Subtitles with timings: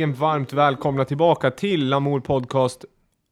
[0.00, 2.84] Yes, äntligen varmt välkomna tillbaka till Lamour Podcast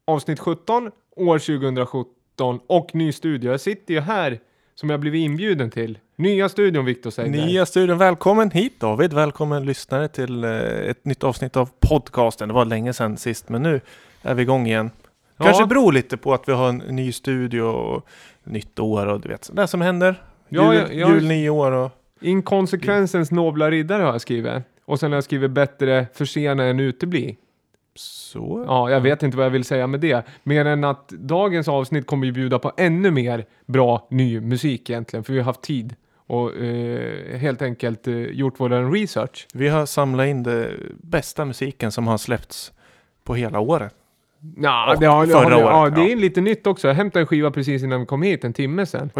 [0.07, 3.51] avsnitt 17 år 2017 och ny studio.
[3.51, 4.39] Jag sitter ju här
[4.75, 5.99] som jag blivit inbjuden till.
[6.17, 10.51] Nya studion Viktor säger Nya studion, välkommen hit David, välkommen lyssnare till eh,
[10.91, 12.49] ett nytt avsnitt av podcasten.
[12.49, 13.81] Det var länge sedan sist, men nu
[14.23, 14.91] är vi igång igen.
[15.39, 15.67] Kanske Ja.
[15.67, 18.07] beror lite på att vi har en ny studio och
[18.45, 20.23] nytt år och du vet, det som händer.
[20.49, 21.91] Ja, jul, jag- jag- jul, nyår och...
[22.21, 24.53] Inkonsekvensens nobla riddare har jag skrivit.
[24.89, 27.37] Och sen har jag skrivit bättre försena än utebli.
[27.95, 28.65] Så.
[28.67, 30.27] Ja, jag vet inte vad jag vill säga med det.
[30.43, 35.25] Mer än att dagens avsnitt kommer ju bjuda på ännu mer bra ny musik egentligen.
[35.25, 39.47] För vi har haft tid och eh, helt enkelt eh, gjort vår research.
[39.55, 40.71] Vi har samlat in det
[41.03, 42.73] bästa musiken som har släppts
[43.25, 43.95] på hela året.
[44.57, 46.09] Ja, det, har, förra har, ja, året, det ja.
[46.09, 46.89] är lite nytt också.
[46.89, 49.11] Jag hämtade en skiva precis innan vi kom hit, en timme sedan.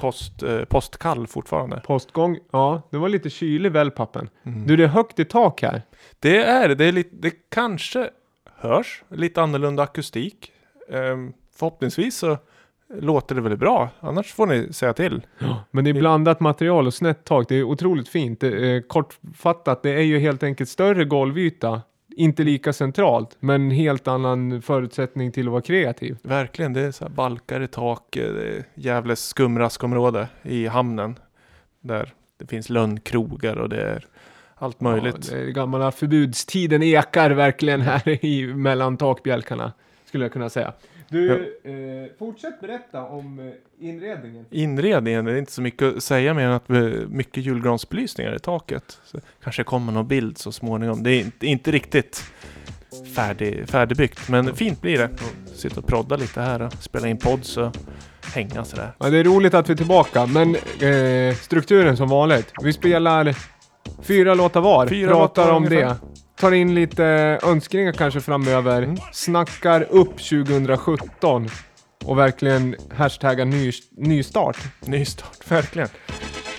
[0.00, 1.82] Post, eh, postkall fortfarande.
[1.86, 4.28] Postgång, ja, det var lite kylig wellpappen.
[4.46, 4.66] Mm.
[4.66, 5.82] Du, det är högt i tak här.
[6.20, 6.84] Det är det.
[6.84, 8.10] Är lite, det kanske
[8.56, 10.52] hörs lite annorlunda akustik.
[10.90, 12.38] Ehm, förhoppningsvis så
[13.00, 13.88] låter det väl bra.
[14.00, 15.22] Annars får ni säga till.
[15.70, 17.48] Men det är blandat material och snett tak.
[17.48, 18.40] Det är otroligt fint.
[18.40, 21.82] Det är, kortfattat, det är ju helt enkelt större golvyta.
[22.16, 26.16] Inte lika centralt, men helt annan förutsättning till att vara kreativ.
[26.22, 28.18] Verkligen, det är så här balkar i tak.
[28.74, 31.18] Gävles skumraskområde i hamnen.
[31.80, 34.06] Där det finns lönnkrogar och det är
[34.54, 35.28] allt möjligt.
[35.32, 39.72] Ja, det gamla förbudstiden ekar verkligen här i mellan takbjälkarna.
[40.04, 40.72] Skulle jag kunna säga.
[41.12, 44.44] Du, eh, fortsätt berätta om eh, inredningen.
[44.50, 48.38] Inredningen, det är inte så mycket att säga mer än att är mycket julgransbelysningar i
[48.38, 49.00] taket.
[49.04, 51.02] Så kanske kommer någon bild så småningom.
[51.02, 52.24] Det är inte, inte riktigt
[53.14, 55.10] färdig, färdigbyggt, men fint blir det.
[55.54, 57.76] Sitta och prodda lite här och spela in pods och
[58.34, 58.92] hänga sådär.
[58.98, 62.52] Ja, det är roligt att vi är tillbaka, men eh, strukturen som vanligt.
[62.62, 63.36] Vi spelar
[64.02, 65.86] fyra låtar var, Fyra pratar låtar om ungefär.
[65.86, 65.96] det.
[66.40, 67.04] Tar in lite
[67.42, 68.82] önskningar kanske framöver.
[68.82, 68.96] Mm.
[69.12, 71.48] Snackar upp 2017.
[72.04, 74.56] Och verkligen hashtaggar ny, nystart.
[74.80, 75.88] Nystart, verkligen.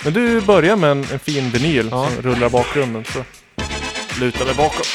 [0.04, 2.10] Men du börjar med en, en fin vinyl Ja.
[2.10, 3.20] som rullar bakgrunden så
[4.20, 4.88] lutar vi bakåt.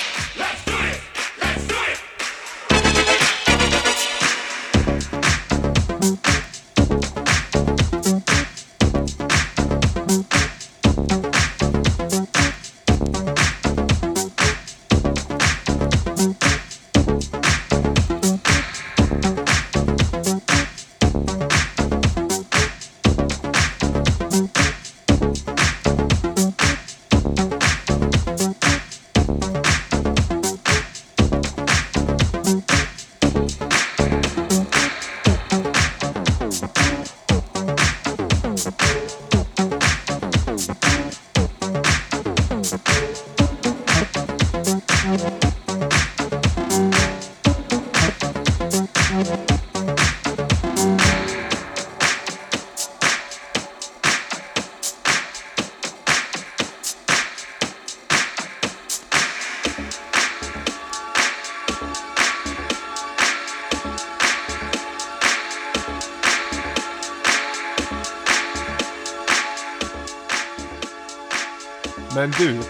[72.39, 72.61] Du,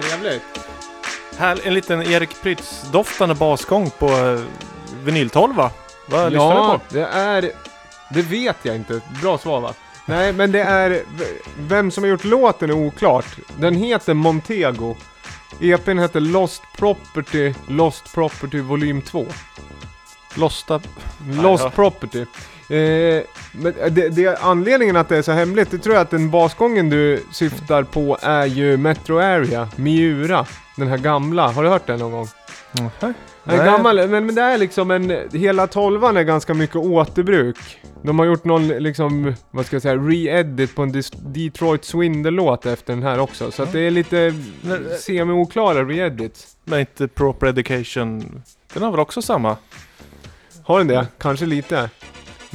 [0.00, 0.42] trevligt.
[1.38, 4.40] Här en liten Erik Prytz-doftande basgång på eh,
[5.04, 5.70] vinyl 12 va?
[6.06, 6.94] Vad lyssnar du Ja, på?
[6.94, 7.52] det är...
[8.10, 9.00] Det vet jag inte.
[9.22, 9.74] Bra svar va?
[10.06, 11.02] Nej, men det är...
[11.58, 13.26] Vem som har gjort låten är oklart.
[13.58, 14.96] Den heter Montego.
[15.60, 19.26] EPn heter Lost Property, Lost Property volym 2.
[20.34, 20.80] Losta...
[21.30, 21.70] Lost ja.
[21.70, 22.24] Property.
[22.68, 23.22] Eh,
[23.52, 26.90] men det, det, anledningen att det är så hemligt, det tror jag att den basgången
[26.90, 30.46] du syftar på är ju Metro Area, Miura.
[30.76, 32.28] Den här gamla, har du hört den någon gång?
[33.48, 33.66] En Nej.
[33.66, 37.56] gammal, men, men det är liksom en, hela tolvan är ganska mycket återbruk.
[38.02, 42.66] De har gjort någon liksom, vad ska jag säga, re-edit på en Dis- Detroit Swindle-låt
[42.66, 43.50] efter den här också.
[43.50, 46.46] Så att det är lite Men- semi-oklara re-edits.
[46.64, 48.42] Men inte Proper Education.
[48.74, 49.56] Den har väl också samma?
[50.62, 51.06] Har den det?
[51.18, 51.90] Kanske lite.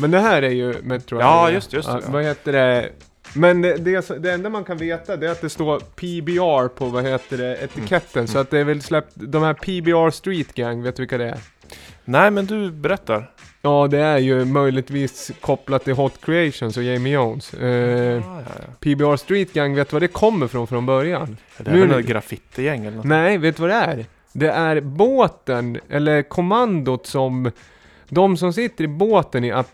[0.01, 2.11] Men det här är ju Metro Ja, just- just det, Ja.
[2.11, 2.89] Vad heter det?
[3.35, 6.85] Men det, det, det enda man kan veta det är att det står PBR på,
[6.85, 8.27] vad heter det, etiketten.
[8.27, 11.25] Så att det är väl släppt, de här PBR Street Gang, vet du vilka det
[11.29, 11.37] är?
[12.05, 13.31] Nej, men du berättar.
[13.61, 17.53] Ja, det är ju möjligtvis kopplat till Hot Creations och Jamie Jones.
[17.53, 18.73] Eh, ja, ja.
[18.79, 21.37] PBR Street Gang, vet du vad det kommer från från början?
[21.57, 23.05] Det är Nu- väl något graffitigäng eller något?
[23.05, 24.05] Nej, vet du vad det är?
[24.33, 27.51] Det är båten, eller kommandot som...
[28.13, 29.65] De som sitter i båten i Ap-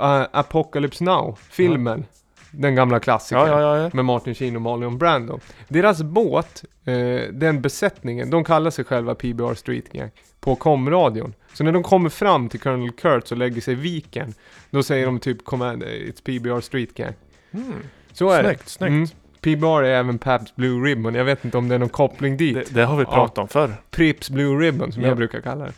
[0.00, 2.04] äh, Apocalypse Now, filmen.
[2.50, 3.48] Den gamla klassikern.
[3.48, 3.90] Ja, ja, ja.
[3.92, 5.40] Med Martin Sheen och Marlon Brando.
[5.68, 10.10] Deras båt, eh, den besättningen, de kallar sig själva PBR Street Gang
[10.40, 11.34] på komradion.
[11.52, 14.34] Så när de kommer fram till Colonel Kurtz och lägger sig i viken,
[14.70, 17.12] då säger de typ Command, it's PBR Street Gang.
[17.54, 17.72] Mm.
[18.12, 18.70] Så är Snyggt, det.
[18.70, 18.90] snyggt.
[18.90, 19.06] Mm.
[19.40, 21.14] PBR är även Pabst Blue Ribbon.
[21.14, 22.54] Jag vet inte om det är någon koppling dit.
[22.54, 23.12] Det, det har vi Ja.
[23.14, 23.74] pratat om förr.
[23.90, 25.08] Pripps Blue Ribbon som Ja.
[25.08, 25.72] jag brukar kalla det.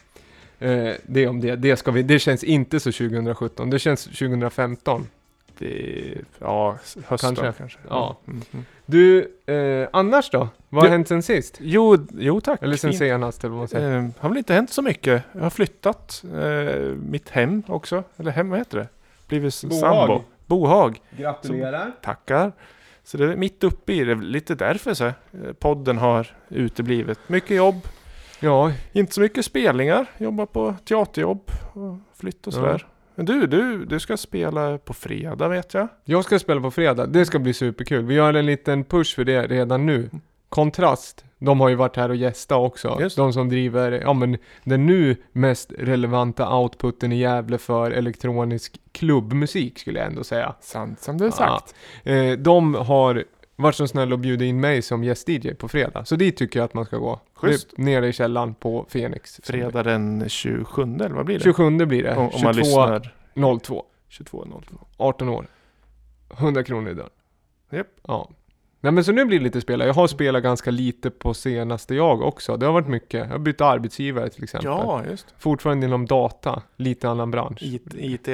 [0.58, 1.56] Eh, det om det.
[1.56, 3.70] Det, ska vi, det känns inte så 2017.
[3.70, 5.06] Det känns 2015.
[5.58, 7.52] Det, ja, hösten Kanske.
[7.58, 7.78] kanske.
[7.88, 8.19] Ja.
[8.26, 8.64] Mm, mm.
[8.87, 10.49] Du, eh, annars då?
[10.69, 11.58] Vad har Du- hänt sen sist?
[11.60, 12.62] Jo, jo tack.
[12.62, 13.99] Eller sen senast eller vad man säger.
[13.99, 15.22] Eh, har väl inte hänt så mycket.
[15.32, 18.02] Jag har flyttat eh, mitt hem också.
[18.16, 18.88] Eller hem, vad heter det?
[19.28, 19.81] Blivit Bohag.
[19.81, 20.22] sambo.
[20.46, 21.00] Bohag.
[21.16, 21.93] Gratulerar.
[22.02, 22.52] Tackar.
[23.05, 24.14] Så det är mitt uppe i det.
[24.14, 25.05] Lite därför så.
[25.06, 25.12] eh,
[25.58, 27.19] Podden har uteblivit.
[27.26, 27.88] Mycket jobb.
[28.40, 30.06] Ja, Inte så mycket spelningar.
[30.19, 32.56] Jobbar på teaterjobb och flytt och Ja.
[32.56, 32.87] sådär.
[33.14, 35.88] Men du, du, du ska spela på fredag vet jag.
[36.05, 37.06] jag ska spela på fredag.
[37.06, 38.05] Det ska bli superkul.
[38.05, 40.11] Vi gör en liten push för det redan nu.
[40.49, 41.25] Kontrast.
[41.38, 42.99] De har ju varit här och gästat också.
[43.00, 43.17] Just.
[43.17, 49.79] De som driver, ja men den nu mest relevanta outputen i Gävle för elektronisk klubbmusik
[49.79, 50.55] skulle jag ändå säga.
[50.61, 51.75] Sant som det är sagt.
[52.05, 53.25] Eh, de har
[53.62, 56.05] varit så snälla och bjudit in mig som gäst-DJ på fredag.
[56.05, 57.20] Så dit tycker jag att man ska gå.
[57.34, 57.78] Schysst.
[57.78, 59.40] Nere i källaren på Fenix.
[59.43, 61.44] Fredag den 27 eller vad blir det?
[61.44, 62.16] 27 blir det.
[62.16, 63.14] Om, om man 22 lyssnar.
[63.58, 63.84] 02.
[64.10, 64.62] 22.02.
[64.96, 65.46] 18 år.
[66.32, 67.10] 100 kronor i dörren.
[67.70, 67.87] Japp.
[68.02, 68.31] Ja.
[68.81, 69.87] Nej men så nu blir det lite spela.
[69.87, 72.56] Jag har spelat ganska lite på senaste jag också.
[72.56, 73.20] Det har varit mycket.
[73.20, 74.70] Jag har bytt arbetsgivare till exempel.
[74.70, 76.62] Ja, just Fortfarande inom data.
[76.76, 77.62] Lite annan bransch.
[77.62, 78.28] IT, IT.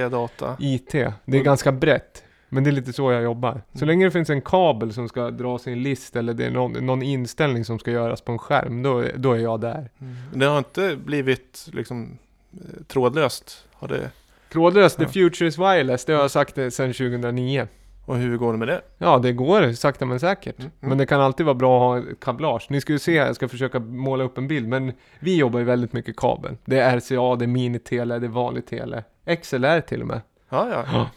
[0.59, 0.93] IT.
[1.25, 2.25] Det är ganska brett.
[2.55, 3.62] Men det är lite så jag jobbar.
[3.73, 3.89] Så Mm.
[3.89, 6.73] länge det finns en kabel som ska dras i en list eller det är någon,
[6.87, 9.91] någon inställning som ska göras på en skärm, då, då är jag där.
[10.01, 10.15] Mm.
[10.35, 12.19] Det har inte blivit liksom
[12.53, 13.67] eh, trådlöst.
[13.73, 14.11] Har det,
[14.53, 15.06] Trådlöst, Ja.
[15.06, 17.67] the future is wireless, det har jag sagt det sedan 2009.
[18.06, 18.81] och hur går det med det?
[18.99, 20.59] Ja, det går sakta men säkert.
[20.59, 20.71] Mm.
[20.81, 22.67] Men det kan alltid vara bra att ha kablage.
[22.71, 25.59] Ni ska ju se här, jag ska försöka måla upp en bild, men vi jobbar
[25.59, 26.57] ju väldigt mycket kabel.
[26.65, 29.05] Det är RCA, det är minitele, det är vanlig tele.
[29.43, 30.21] XLR till och med.
[30.49, 30.85] Ja, ja.
[30.93, 31.09] Ja.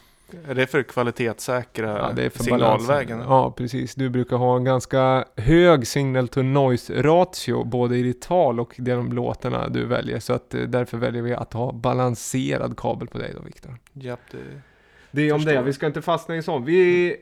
[0.48, 3.18] Är det för kvalitetssäkra Ja, det är för signalvägen?
[3.18, 3.36] balansen.
[3.36, 3.94] Ja, precis.
[3.94, 8.74] Du brukar ha en ganska hög signal to noise ratio, både i ditt tal och
[8.78, 10.20] de låtarna du väljer.
[10.20, 13.78] Så att eh, därför väljer vi att ha balanserad kabel på dig då, Viktor.
[13.92, 14.38] Japp, det...
[15.10, 16.66] Det är om det, vi ska inte fastna i sånt.
[16.66, 17.16] Vi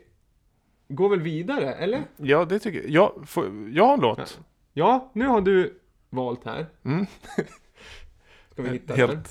[0.88, 2.02] går väl vidare, eller?
[2.16, 2.90] Ja, det tycker jag.
[2.90, 4.40] Jag, får, jag har en låt.
[4.72, 5.80] Ja, nu har du
[6.10, 6.66] valt här.
[6.84, 7.06] Mm.
[8.52, 9.08] Ska vi hitta den?
[9.08, 9.30] Helt lite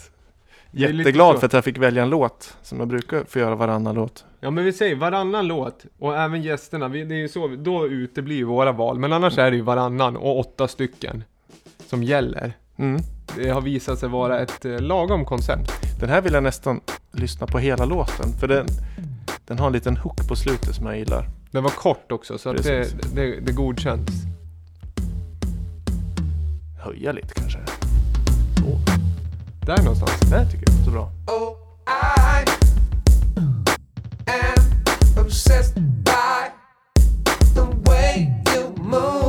[0.75, 4.25] jätteglad för att jag fick välja en låt som jag brukar få göra varannan låt.
[4.39, 7.87] Ja men vi säger varannan låt och även gästerna, vi, det är ju så, då
[7.87, 8.99] uteblir våra val.
[8.99, 11.23] Men annars är det ju varannan och åtta stycken
[11.87, 12.53] som gäller.
[12.77, 13.01] Mm.
[13.35, 15.71] Det har visat sig vara ett eh, lagom koncept.
[15.99, 16.81] Den här vill jag nästan
[17.11, 18.33] lyssna på hela låten.
[18.39, 18.65] För den,
[19.45, 21.29] den har en liten hook på slutet som jag gillar.
[21.51, 24.09] Den var kort också så att det, det, det godkänns.
[26.83, 27.59] Höja lite kanske.
[28.57, 28.94] Så.
[29.65, 30.19] Där någonstans.
[30.19, 31.11] Det här tycker jag låter bra.
[31.27, 31.55] Oh,
[31.87, 32.45] I
[34.31, 36.51] am obsessed by
[37.55, 39.24] the way you move.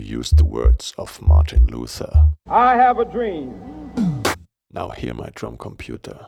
[0.00, 2.28] Use the words of Martin Luther.
[2.48, 3.54] I have a dream.
[4.72, 6.26] Now hear my drum computer.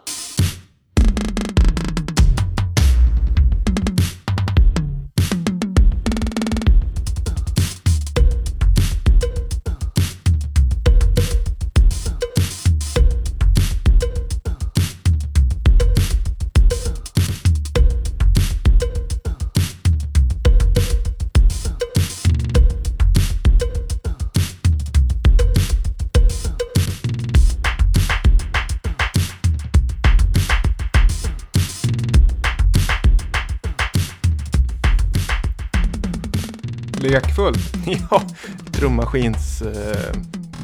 [38.90, 40.12] Trummaskins eh,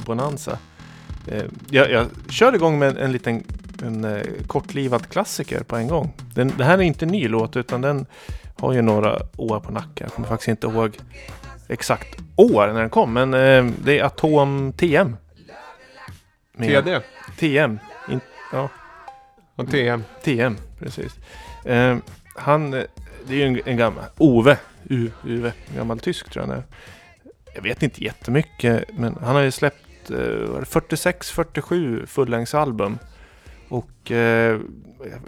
[0.07, 0.59] bonanza.
[1.26, 3.45] Eh, jag, jag kör igång med en, en liten
[3.83, 6.12] en, eh, kortlivad klassiker på en gång.
[6.35, 8.07] Den, det här är inte en ny låt utan den
[8.59, 10.07] har ju några år på nacken.
[10.07, 10.99] Jag kommer faktiskt inte ihåg
[11.69, 13.12] exakt år när den kom.
[13.12, 15.17] Men eh, det är Atom TM.
[16.52, 17.00] Med- TD.
[17.38, 17.79] TM.
[18.11, 18.21] In,
[18.52, 18.69] ja,
[19.57, 20.05] Och TM.
[20.25, 21.12] TM, precis.
[21.64, 21.97] Eh,
[22.37, 22.83] han, eh,
[23.26, 26.59] det är ju en, en gammal, Ove, U, Uwe, en gammal tysk tror jag han
[26.59, 26.64] är.
[27.55, 32.99] Jag vet inte jättemycket, men han har ju släppt eh, vad är det, 46-47 fullängdsalbum.
[33.69, 34.61] Och eh,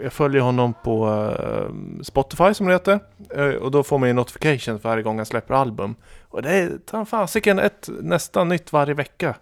[0.03, 3.01] jag- följer honom på eh, Spotify som det heter.
[3.35, 5.95] Eh, och då får man ju notification för varje gång han släpper album.
[6.29, 9.35] Och det är ta fasiken ett nästan nytt varje vecka.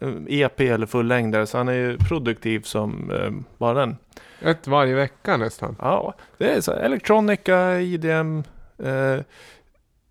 [0.00, 3.96] Eh, EP eller fullängdare, så han är ju produktiv som eh, bara den.
[4.42, 5.76] Ett varje vecka nästan.
[5.80, 8.42] Ja, det är så här, elektronika, IDM,
[8.84, 9.18] eh,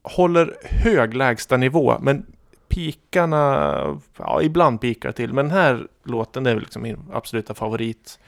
[0.08, 2.26] håller hög lägsta nivå, men
[2.68, 8.20] pikarna, ja ibland pikar till, men den här låten är väl liksom min absoluta favorit.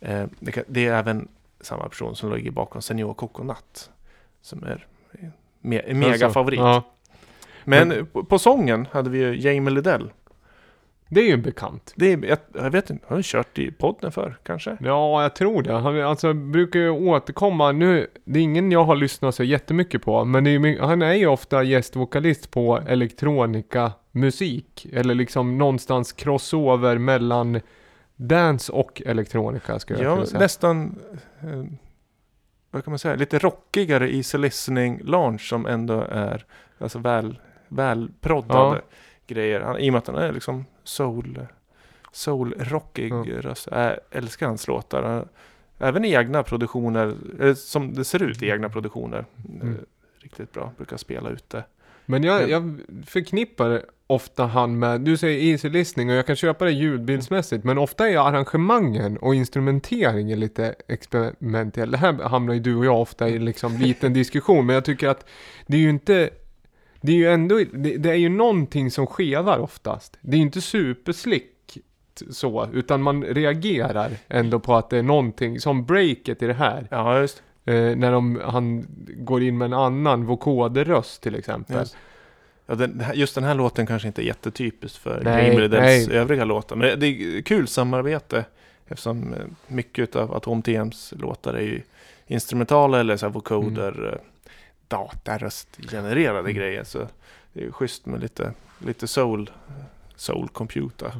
[0.00, 1.28] Eh, det, kan, det är även
[1.60, 3.90] samma person som ligger bakom Senior Coconut,
[4.42, 4.86] som är
[5.60, 6.60] me, mega Alltså, favorit.
[6.60, 6.82] Ja.
[7.64, 10.10] Men på, på sången hade vi ju Jamie Liddell.
[11.10, 11.92] Det är ju en bekant.
[11.96, 14.76] Det är, jag, jag vet inte, har du kört i podden för kanske?
[14.80, 15.72] Ja, jag tror det.
[15.72, 17.72] Han alltså, brukar ju återkomma.
[17.72, 20.24] Nu, det är ingen jag har lyssnat så jättemycket på.
[20.24, 24.86] Men är, han är ju ofta gästvokalist på elektronika musik.
[24.92, 27.60] Eller liksom någonstans crossover mellan
[28.16, 30.40] dance och elektronika skulle jag Ja, kunna säga.
[30.40, 30.98] nästan
[31.40, 31.64] eh,
[32.70, 36.44] vad kan man säga, lite rockigare Easy Listening Launch som ändå är
[36.78, 37.38] alltså väl,
[37.68, 38.80] välproddade
[39.26, 39.60] grejer.
[39.60, 41.46] Han, I och med att han är liksom soul,
[42.12, 43.24] soul-rockig Ja.
[43.40, 43.68] röst.
[43.70, 45.28] Jag älskar hans låtar.
[45.78, 49.24] Även i egna produktioner, eller som det ser ut i egna produktioner.
[49.48, 49.68] Mm.
[49.68, 49.74] Eh,
[50.20, 51.64] Riktigt bra, brukar spela ute.
[52.06, 56.64] Men jag, jag förknippar ofta han med, du säger easy listening och jag kan köpa
[56.64, 61.90] det ljudbildsmässigt, men ofta är arrangemangen och instrumenteringen lite experimentell.
[61.90, 65.08] Det här hamnar ju du och jag ofta i liksom liten diskussion, men jag tycker
[65.08, 65.26] att
[65.66, 66.30] det är ju inte,
[67.00, 70.18] det är ju ändå, det, det är ju någonting som skevar oftast.
[70.20, 71.78] Det är ju inte superslick
[72.30, 76.88] så, utan man reagerar ändå på att det är någonting, som breaket i det här.
[76.90, 81.76] Ja, just Eh, när de, han går in med en annan vokoderröst till exempel.
[81.76, 81.96] Just.
[82.66, 86.10] Ja, den, just den här låten kanske inte är jättetypisk för nej.
[86.10, 86.76] övriga låtar.
[86.76, 88.44] Men det är kul samarbete
[88.86, 91.82] eftersom eh, mycket av Atom TMs låtar är ju
[92.26, 94.18] instrumentala eller så vocoder, mm.
[94.88, 96.54] Dataröstgenererade Mm.
[96.54, 96.84] grejer.
[96.84, 97.06] Så
[97.52, 99.50] det är schysst med lite, lite soul,
[100.16, 101.12] soul computer.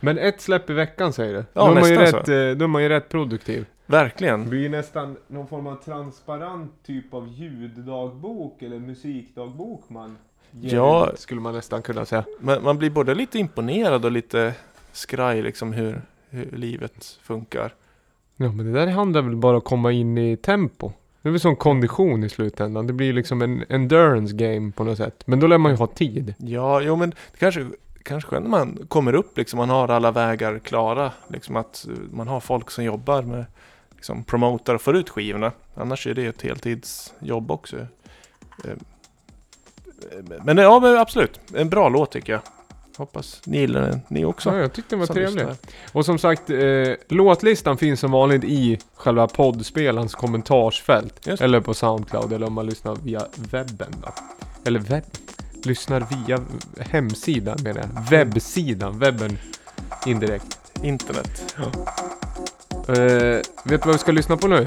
[0.00, 1.44] Men ett släpp i veckan säger du?
[1.52, 3.66] Ja, då, är man ju nästan rätt, eh, då är man ju rätt produktiv.
[3.86, 4.48] Det Verkligen.
[4.50, 10.18] blir ju nästan någon form av transparent typ av ljuddagbok eller musikdagbok man
[10.50, 11.10] ger Ja.
[11.12, 12.24] ut, skulle man nästan kunna säga.
[12.40, 14.54] Men man blir både lite imponerad och lite
[14.92, 17.74] skraj liksom hur, hur livet funkar.
[18.36, 20.92] Ja men det där handlar väl bara om att komma in i tempo.
[21.22, 22.86] Det är väl som kondition i slutändan.
[22.86, 25.22] Det blir liksom en endurance game på något sätt.
[25.26, 26.34] Men då lär man ju ha tid.
[26.38, 27.66] Ja, jo men det kanske,
[28.02, 31.12] kanske skönt när man kommer upp liksom, man har alla vägar klara.
[31.28, 33.44] Liksom att eh, man har folk som jobbar med
[33.94, 35.52] liksom, promotar och får ut skivorna.
[35.74, 37.76] Annars är det ett heltidsjobb också.
[37.76, 38.76] Eh, eh,
[40.44, 41.40] men ja, men absolut.
[41.54, 42.42] En bra låt tycker jag.
[42.96, 44.50] Hoppas ni gillar den, ni också.
[44.50, 45.46] Ja, jag tyckte den var som trevlig.
[45.92, 46.58] Och som sagt, eh,
[47.08, 51.26] låtlistan finns som vanligt i själva poddspelans kommentarsfält.
[51.26, 51.42] Just.
[51.42, 54.08] Eller på Soundcloud, eller om man lyssnar via webben då.
[54.64, 55.04] Eller webb...
[55.64, 56.40] Lyssnar via
[56.78, 58.10] hemsidan menar jag.
[58.10, 59.38] Webbsidan, webben
[60.06, 60.58] indirekt.
[60.82, 61.54] Internet.
[62.88, 62.94] Eh,
[63.64, 64.66] vet du vad vi ska lyssna på nu?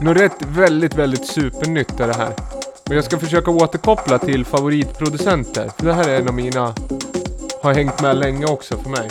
[0.00, 2.34] Något rätt väldigt, väldigt supernytt är det här.
[2.84, 5.70] Men jag ska försöka återkoppla till favoritproducenter.
[5.78, 6.74] För det här är en av mina...
[7.62, 9.08] Har hängt med länge också för mig.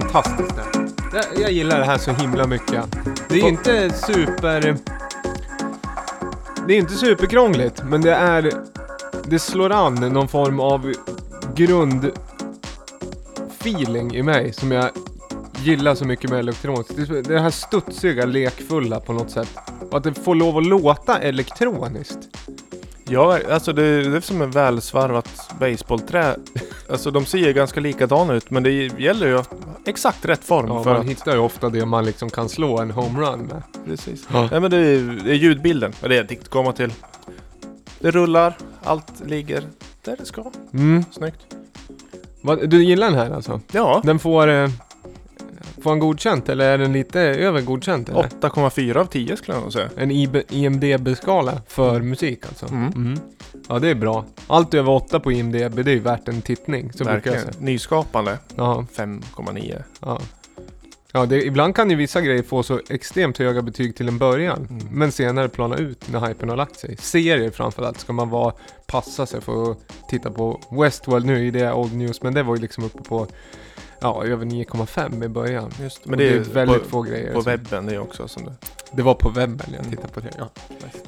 [0.00, 0.64] Fantastiskt det.
[1.40, 2.84] Jag gillar det här så himla mycket.
[3.28, 4.76] Det är Få- inte super...
[6.66, 8.52] Det är inte superkrångligt, men det är...
[9.24, 10.92] Det slår an någon form av
[11.54, 14.90] grundfeeling i mig som jag
[15.62, 16.96] gillar så mycket med elektroniskt.
[16.96, 19.48] Det det här studsiga, lekfulla på något sätt.
[19.90, 22.18] Och att det får lov att låta elektroniskt.
[23.04, 26.36] Ja, alltså det, det är som en välsvarvat baseballträ.
[26.90, 28.70] Alltså de ser ganska likadana ut men det
[29.00, 29.50] gäller ju att
[29.84, 31.06] exakt rätt form Ja, för man att...
[31.06, 33.62] hittar ju ofta det man liksom kan slå en homerun med.
[33.86, 34.28] Precis.
[34.32, 34.48] Ja.
[34.50, 35.92] Nej men det är, det är ljudbilden.
[36.00, 36.92] Det är det jag tänkte komma till.
[38.00, 39.64] Det rullar, allt ligger
[40.04, 40.50] där det ska.
[40.72, 41.04] Mm.
[41.10, 41.46] Snyggt.
[42.40, 43.60] Vad, du gillar den här alltså?
[43.72, 44.48] Ja, Den får...
[44.48, 44.68] Eh,
[45.82, 48.22] får han godkänt eller är den lite över godkänt eller?
[48.22, 49.90] 8,4 av 10 skulle jag nog säga.
[49.96, 50.10] En
[50.48, 52.66] IMDB-skala för musik alltså?
[52.66, 53.18] Mm.
[53.68, 54.24] Ja det är bra.
[54.46, 56.92] Allt över 8 på IMDB det är ju värt en tittning.
[56.92, 57.40] Så brukar jag Verkligen.
[57.40, 57.64] säga.
[57.64, 58.38] Nyskapande.
[58.56, 59.82] Ja, 5,9.
[60.00, 60.20] ja.
[61.12, 64.66] Ja, det, ibland kan ju vissa grejer få så extremt höga betyg till en början.
[64.70, 64.86] Mm.
[64.90, 66.96] Men senare plana ut när hypen har lagt sig.
[66.96, 68.54] Serier framförallt ska man vara,
[68.86, 71.26] passa sig för att titta på Westworld.
[71.26, 73.26] Nu är det old news men det var ju liksom uppe på
[74.00, 75.70] ja, över 9,5 i början.
[75.82, 77.32] Just, Men det är väldigt på, få grejer.
[77.32, 78.52] på som- webben det är också som det.
[78.92, 80.30] Det var på webben jag tittade på det.
[80.38, 80.48] Ja.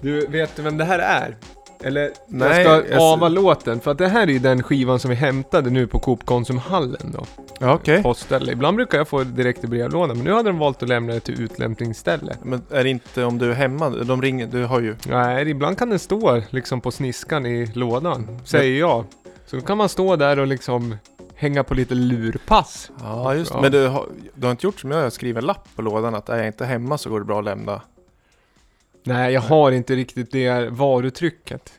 [0.01, 1.37] Du, vet du vem det här är?
[1.83, 4.99] Eller Nej, jag ska jag ava låten, för att det här är ju den skivan
[4.99, 7.25] som vi hämtade nu på Coop Konsumhallen då.
[7.61, 8.03] Ja okej.
[8.03, 8.53] Postställe.
[8.53, 11.13] Ibland brukar jag få det direkt i brevlådan, men nu hade de valt att lämna
[11.15, 12.37] det till utlämningsställe.
[12.43, 13.89] Men är det inte om du är hemma?
[13.91, 14.97] De ringer, du har ju...
[15.09, 19.05] Nej, ibland kan den stå liksom på sniskan i lådan, säger jag.
[19.47, 20.97] Så då kan man stå där och liksom
[21.41, 22.91] hänga på lite lurpass.
[23.01, 23.61] Ja just Ja.
[23.61, 26.15] Men du har, du har inte gjort som jag, jag skriver en lapp på lådan
[26.15, 27.83] att är jag inte hemma så går det bra att lämna.
[29.03, 31.73] Nej, jag har inte riktigt det varutrycket.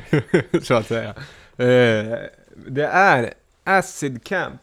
[0.62, 1.08] så att säga.
[1.56, 2.18] Eh,
[2.66, 4.60] det är Acid Camp.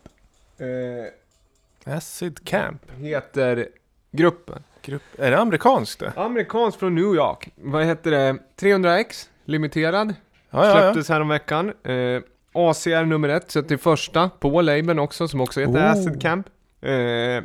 [0.57, 2.81] Eh, Acid Camp.
[2.97, 3.67] heter
[4.11, 4.63] gruppen.
[4.81, 5.03] Grupp.
[5.17, 6.13] Är det amerikanskt det?
[6.15, 7.49] Amerikansk från New York.
[7.55, 8.37] Vad heter det?
[8.59, 10.13] 300X limiterad.
[10.49, 10.71] Ja, ja, ja.
[10.73, 11.73] Släpptes häromveckan.
[11.83, 12.21] Eh,
[12.55, 15.91] ACR nummer ett, så till första på labeln också, som också heter Oh.
[15.91, 16.47] Acid Camp.
[16.81, 17.43] Eh,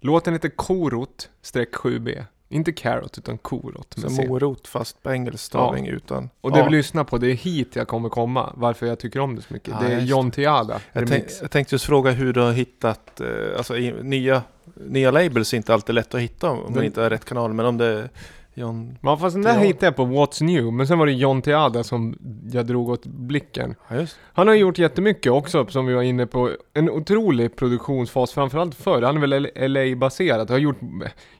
[0.00, 2.24] låten heter Korot 7B.
[2.48, 3.94] Inte Carrot, utan Korot.
[3.96, 6.30] Som morot fast på engelsk stavning utan...
[6.40, 6.64] Och det Ja.
[6.64, 8.52] vi lyssnar på, det är hit jag kommer komma.
[8.56, 9.74] Varför jag tycker om det så mycket.
[9.80, 13.20] Ja, det är John Tiada, Jag, tänk, jag tänkte just fråga hur du har hittat,
[13.20, 14.42] eh, alltså i, nya,
[14.74, 17.52] nya labels är inte alltid lätt att hitta om man inte har rätt kanal.
[17.52, 18.08] Men om det är
[18.54, 18.98] John...
[19.02, 21.84] Ja fast den där hittade jag på What's New, men sen var det John Tiada
[21.84, 22.18] som
[22.52, 23.74] jag drog åt blicken.
[23.88, 24.18] Ja, just.
[24.32, 26.50] Han har gjort jättemycket också, som vi var inne på.
[26.74, 29.02] En otrolig produktionsfas, framförallt förr.
[29.02, 30.78] Han är väl LA-baserad, har gjort,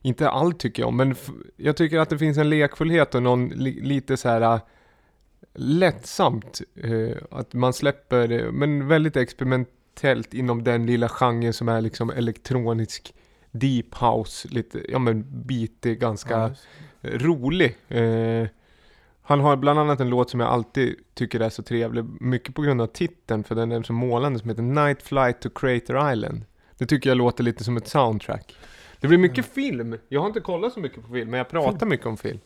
[0.02, 3.48] inte allt tycker jag, men f- jag tycker att det finns en lekfullhet och någon
[3.48, 4.60] li- lite så här äh,
[5.54, 6.60] lättsamt.
[6.76, 12.10] eh, att man släpper, eh, men väldigt experimentellt inom den lilla genren som är liksom
[12.10, 13.14] elektronisk
[13.50, 16.50] deep house, lite, ja men beatig, ganska Ja.
[17.02, 17.76] Rolig.
[17.88, 18.46] Eh,
[19.22, 22.62] han har bland annat en låt som jag alltid tycker är så trevlig, mycket på
[22.62, 26.44] grund av titeln, för den är så målande, som heter Night Flight to Crater Island.
[26.78, 28.56] Det tycker jag låter lite som ett soundtrack.
[29.00, 29.96] Det blir mycket film.
[30.08, 32.38] Jag har inte kollat så mycket på film, men jag pratar mycket om film.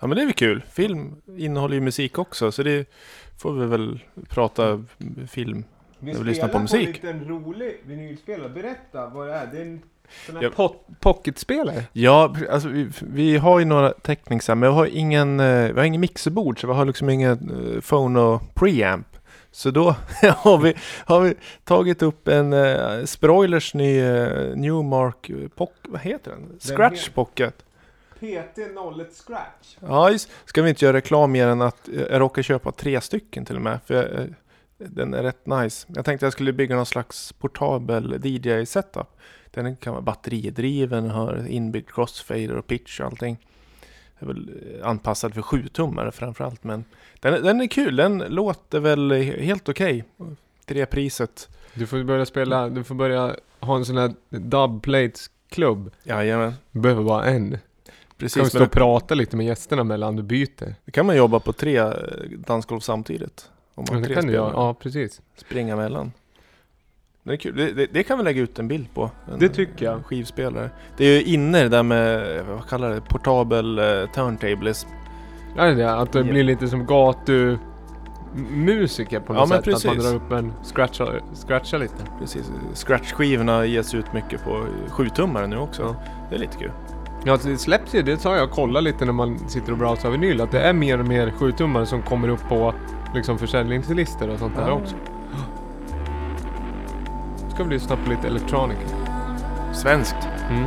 [0.00, 0.64] Ja men det är väl kul.
[0.70, 2.90] Film innehåller ju musik också så det
[3.38, 4.84] får vi väl prata
[5.28, 5.64] film.
[5.98, 6.86] Vi Jag vill lyssna på musik.
[6.86, 8.48] en liten rolig vinylspelare.
[8.48, 9.46] Berätta vad det är.
[9.52, 9.82] Det är en
[10.26, 10.50] sån här Ja.
[10.56, 11.82] pot- pocketspelare.
[11.92, 15.84] Ja, alltså vi, vi har ju några teckningar men vi har ingen, eh, vi har
[15.84, 19.06] ingen mixerbord så vi har liksom ingen uh, phone och preamp.
[19.50, 19.96] Så då
[20.36, 26.30] har vi, har vi tagit upp en uh, Sproilers ny uh, Newmark Pocket, vad heter
[26.30, 26.58] den?
[26.60, 27.62] Scratch Pocket.
[28.20, 29.76] PT01 Scratch.
[29.80, 30.30] Ja, just.
[30.44, 33.56] Ska vi inte göra reklam mer än att eh, jag råkar köpa tre stycken till
[33.56, 33.78] och med.
[33.86, 34.26] För jag, eh,
[34.78, 35.86] den är rätt nice.
[35.94, 39.06] Jag tänkte jag skulle bygga någon slags portabel DJ-setup.
[39.50, 43.38] Den kan vara batteridriven, har inbyggd crossfader och pitch och allting.
[44.18, 46.64] Det är väl eh, anpassad för 7-tummare framförallt.
[46.64, 46.84] Men
[47.20, 47.96] den, den är kul.
[47.96, 50.04] Den låter väl helt okej.
[50.64, 51.48] Till det priset.
[51.74, 55.90] Du får börja spela, du får börja ha en sån här dubplates klubb.
[56.02, 56.54] Jajamän.
[56.72, 57.50] Du behöver bara en.
[57.50, 57.60] Kan
[58.18, 58.48] vi Precis.
[58.48, 60.74] stå och prata lite med gästerna mellan du byter?
[60.84, 61.92] då kan man jobba på tre eh,
[62.38, 63.50] dansgolv samtidigt.
[63.76, 64.52] Om man Ja, har det kan du göra.
[64.52, 65.20] Ja, precis.
[65.36, 66.12] springa mellan.
[67.22, 67.56] Det är kul.
[67.56, 69.10] Det, det, det kan vi lägga ut en bild på.
[69.32, 70.04] En, Det tycker jag.
[70.06, 70.70] Skivspelare.
[70.96, 74.86] Det är ju inne det där med, vad kallar det, portabel uh, turntables.
[75.56, 75.96] Ja, det är.
[75.96, 77.56] Att det blir lite som gatu
[78.50, 79.74] musiker på något Ja, men sätt.
[79.74, 80.10] Att man precis.
[80.10, 81.06] drar upp en scratcha,
[81.46, 81.94] scratcha lite.
[82.20, 82.50] Precis.
[82.74, 85.82] Scratch-skivorna ges ut mycket på 7-tummare nu också.
[85.82, 85.96] Ja.
[86.30, 86.70] Det är lite kul.
[87.24, 90.10] Ja, alltså det släpps ju, det sa jag kolla lite när man sitter och browsar
[90.10, 92.74] vinyl, att det är mer och mer 7-tummare som kommer upp på
[93.14, 94.74] liksom försäljningslistor och sånt där mm.
[94.74, 94.96] också.
[97.54, 98.80] Ska vi lyssna på lite electronica.
[99.72, 100.28] Svenskt.
[100.50, 100.66] Mm.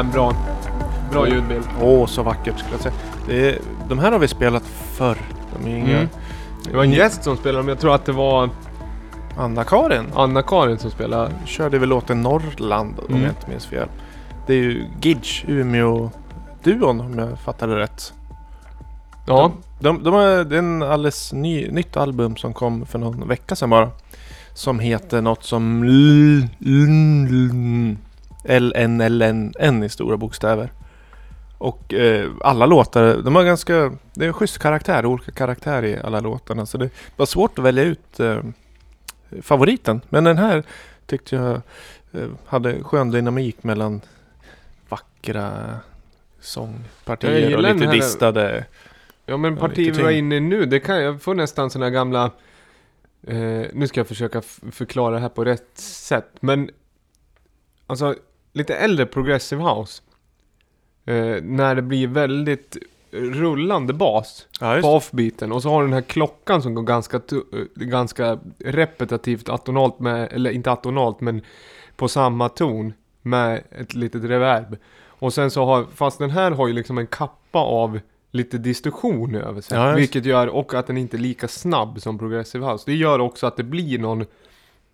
[0.00, 0.32] Äh, bra.
[1.12, 1.64] Bra ljudbild.
[1.82, 2.94] Åh, så vackert skulle jag säga.
[3.26, 3.58] Det är,
[3.88, 5.18] de här har vi spelat förr.
[5.58, 5.96] De är inga...
[5.96, 6.08] Mm.
[6.64, 8.50] Det var en gäst som spelade, men jag tror att det var
[9.38, 11.30] Anna-Karin Anna-Karin som spelade.
[11.46, 13.22] körde väl låten Norrland om Mm.
[13.22, 13.88] jag inte minns fel.
[14.46, 18.12] Det är ju Gidge, Umeå-duon om jag fattade rätt.
[19.26, 19.52] Ja.
[19.80, 23.56] De, de har, det är en alldeles ny, nytt album som kom för någon vecka
[23.56, 23.90] sedan bara.
[24.54, 25.84] Som heter något som
[28.44, 30.72] L- L- LNLN i stora bokstäver.
[31.58, 35.98] Och eh, alla låtar, de har ganska, det är en schysst karaktär, olika karaktär i
[35.98, 36.66] alla låtarna.
[36.66, 38.40] Så det var svårt att välja ut eh,
[39.42, 40.00] favoriten.
[40.08, 40.62] Men den här
[41.06, 41.60] tyckte jag
[42.12, 44.00] eh, hade skön dynamik mellan
[44.88, 45.74] vackra
[46.40, 48.64] sångpartier och lite här- distade.
[49.26, 52.30] Ja men lite vi var inne i nu, det kan jag få nästan såna gamla...
[53.26, 56.70] Eh, nu ska jag försöka förklara det här på rätt sätt, men...
[57.86, 58.14] Alltså,
[58.52, 60.02] lite äldre progressive house.
[61.04, 62.76] Eh, när det blir väldigt
[63.12, 67.16] rullande bas Ja, på offbeaten och så har du den här klockan som går ganska,
[67.16, 71.42] eh, ganska repetitivt atonalt med, eller inte atonalt men
[71.96, 74.76] på samma ton med ett litet reverb.
[75.06, 79.34] Och sen så har, fast den här har ju liksom en kappa av lite distorsion
[79.34, 79.78] över sig.
[79.78, 82.84] Ja, vilket gör, och att den inte är lika snabb som Progressive House.
[82.86, 84.24] Det gör också att det blir någon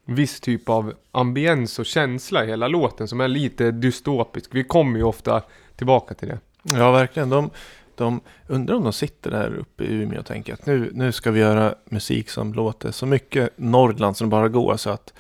[0.07, 4.51] viss typ av ambiens och känsla i hela låten som är lite dystopisk.
[4.55, 5.43] Vi kommer ju ofta
[5.77, 6.39] tillbaka till det.
[6.63, 7.31] Ja, verkligen.
[7.31, 7.51] De,
[7.95, 11.31] de undrar om de sitter där uppe i Umeå och tänker att nu, nu ska
[11.31, 14.77] vi göra musik som låter så mycket Norrland som det bara går.
[14.77, 15.13] Så att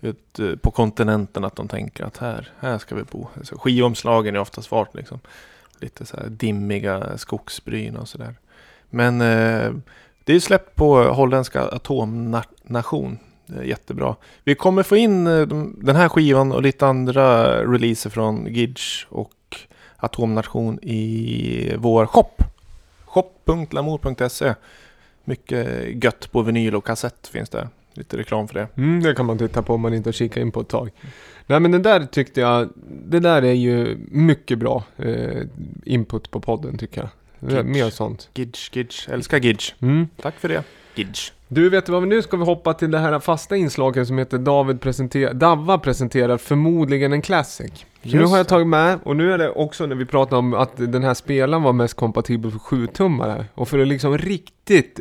[0.00, 3.28] ut, eh, på kontinenten att de tänker att här, här ska vi bo.
[3.42, 5.20] Så skivomslagen är oftast vart liksom.
[5.78, 8.34] Lite så här dimmiga skogsbryn och sådär.
[8.90, 9.72] Men eh,
[10.24, 13.18] det är släppt på holländska Atomnation.
[13.46, 14.16] Är jättebra.
[14.44, 19.06] Vi kommer få in eh, de, den här skivan och lite andra releaser från Gidge
[19.08, 19.32] och
[19.96, 22.30] Atomnation i vår shop.
[23.04, 24.54] Shop.lamour.se
[25.24, 25.68] Mycket
[26.04, 27.68] gött på vinyl och kassett finns det.
[27.94, 28.68] Lite reklam för det.
[28.76, 30.90] Mm, det kan man titta på om man inte har kikat in på ett tag.
[31.46, 32.68] Nej men den där tyckte jag,
[33.06, 35.42] det där är ju mycket bra eh,
[35.84, 37.10] input på podden tycker jag.
[37.50, 37.64] Kitsch.
[37.64, 38.28] Mer sånt.
[38.34, 39.08] Gidge, Gidge.
[39.08, 39.74] Älskar Gidge.
[39.80, 40.08] Mm.
[40.22, 40.62] Tack för det.
[40.94, 41.32] Package.
[41.48, 44.80] Du vet vad, nu ska vi hoppa till det här fasta inslaget som heter David
[44.80, 47.72] presenterar, Davva presenterar förmodligen en classic.
[48.02, 50.36] Så nu Just har jag tagit med, och nu är det också när vi pratar
[50.36, 53.44] om att den här spelaren var mest kompatibel för 7-tummare.
[53.54, 55.00] Och för att liksom riktigt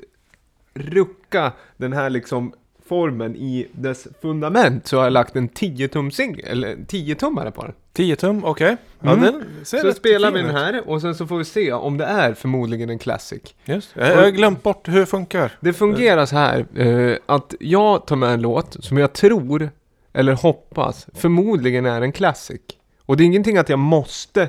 [0.73, 2.53] rucka den här liksom
[2.93, 6.11] formen i dess fundament så har jag lagt en 10-tum
[6.43, 7.73] eller 10-tummare på den.
[7.93, 8.77] 10 tum, okej.
[8.99, 9.21] Ja, Mm.
[9.23, 12.05] den ser Så spelar vi den här och sen så får vi se om det
[12.05, 13.41] är förmodligen en classic.
[13.65, 13.89] Just.
[13.95, 15.51] Jag jag har glömt bort hur det funkar.
[15.59, 19.69] Det fungerar så här eh, att jag tar med en låt som jag tror,
[20.13, 22.61] eller hoppas, förmodligen är en classic.
[23.05, 24.41] Och det är ingenting att jag måste,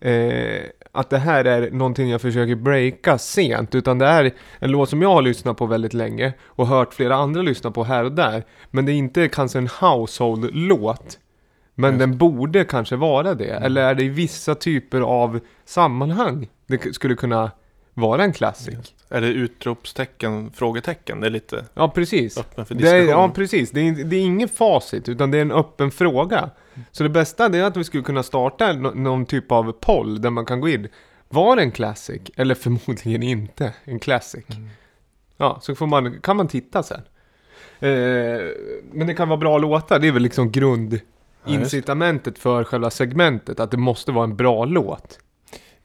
[0.00, 0.62] eh,
[0.96, 5.02] att det här är någonting jag försöker breaka sent, utan det är en låt som
[5.02, 8.44] jag har lyssnat på väldigt länge och hört flera andra lyssna på här och där.
[8.70, 11.18] Men det är inte kanske en household-låt.
[11.74, 12.00] Men Just.
[12.00, 13.50] den borde kanske vara det.
[13.50, 17.50] Eller är det i vissa typer av sammanhang det skulle kunna
[17.94, 18.94] vara en classic?
[19.08, 21.20] Är det utropstecken, frågetecken?
[21.20, 22.38] Det är lite Ja, precis.
[22.38, 23.20] öppen för Det är, diskussion.
[23.22, 23.70] ja, precis.
[23.70, 26.50] Det är, det är ingen facit, utan det är en öppen fråga.
[26.92, 30.20] Så det bästa det är att vi skulle kunna starta nå- någon typ av poll
[30.20, 30.88] där man kan gå in.
[31.28, 32.22] Var det en classic?
[32.36, 34.44] Eller förmodligen inte en classic.
[34.50, 34.68] Mm.
[35.36, 37.00] Ja, så får man, kan man titta sen.
[37.80, 37.90] Eh,
[38.92, 40.50] men det kan vara bra låtar, det är väl liksom
[41.44, 43.60] grundincitamentet för själva segmentet.
[43.60, 45.18] Att det måste vara en bra låt.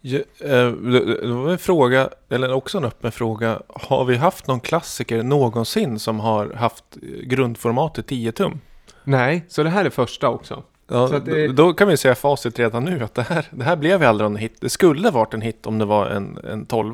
[0.03, 3.61] Eh, det var en fråga, eller också en öppen fråga.
[3.67, 6.83] Har vi haft någon klassiker någonsin som har haft
[7.23, 8.59] grundformatet 10 tum?
[9.03, 10.63] Nej, så det här är första också.
[10.87, 14.03] Ja, det- då, kan vi säga facit redan nu att det här, det här blev
[14.03, 14.55] aldrig en hit.
[14.61, 16.93] Det skulle varit en hit om det var en, en 12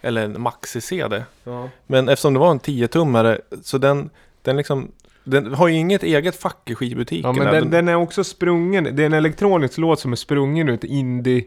[0.00, 1.22] Eller en maxi-CD.
[1.44, 1.68] Ja.
[1.86, 4.10] Men eftersom det var en 10-tummare så den,
[4.42, 4.90] den liksom
[5.24, 7.34] den har ju inget eget fack i skivbutiken.
[7.36, 10.68] Ja men den, den är också sprungen, det är en elektronisk låt som är sprungen
[10.68, 11.44] ut indie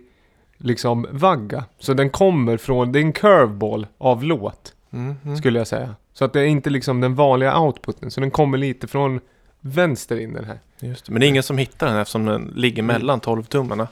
[0.58, 1.66] liksom vagga.
[1.80, 5.38] Så den kommer från, det är en curveball av låt mm, mm.
[5.38, 5.96] skulle jag säga.
[6.14, 9.20] Så att det är inte liksom den vanliga outputen, så den kommer lite från
[9.62, 10.60] vänster in den här.
[10.80, 11.12] Just det.
[11.12, 13.88] Men det är ingen som hittar den eftersom den ligger mellan 12-tummarna.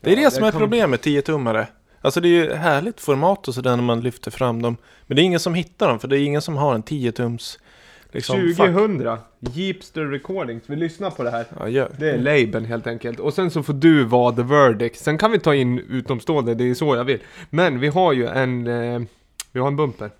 [0.00, 1.66] Det är Ja, det som är kom- problemet med 10-tummare.
[2.00, 4.76] Alltså det är ju härligt format och sådär när man lyfter fram dem.
[5.06, 7.58] Men det är ingen som hittar dem för det är ingen som har en 10-tums
[8.16, 8.74] liksom, fack.
[8.74, 11.46] 2000, Jeepster Recordings, vi lyssnar på det här.
[11.58, 11.90] Ja, gör.
[11.98, 13.20] Det är labeln helt enkelt.
[13.20, 14.98] Och sen så får du vara the verdict.
[14.98, 17.18] Sen kan vi ta in utomstående, det är så jag vill.
[17.50, 19.00] Men vi har ju en, eh,
[19.52, 20.10] vi har en bumper.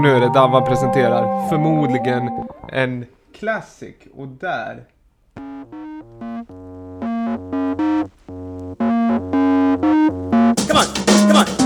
[0.00, 2.30] Nu är det Davva presenterar förmodligen
[2.68, 3.04] en
[3.38, 3.94] classic.
[4.14, 4.84] Och där...
[10.68, 10.86] Come on,
[11.28, 11.57] come on.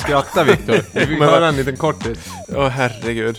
[0.00, 0.80] Skrattar Viktor.
[0.92, 2.18] Vi fick höra en liten kortis.
[2.56, 3.38] Åh herregud.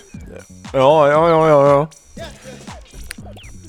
[0.73, 1.87] Ja, ja, ja, ja, ja.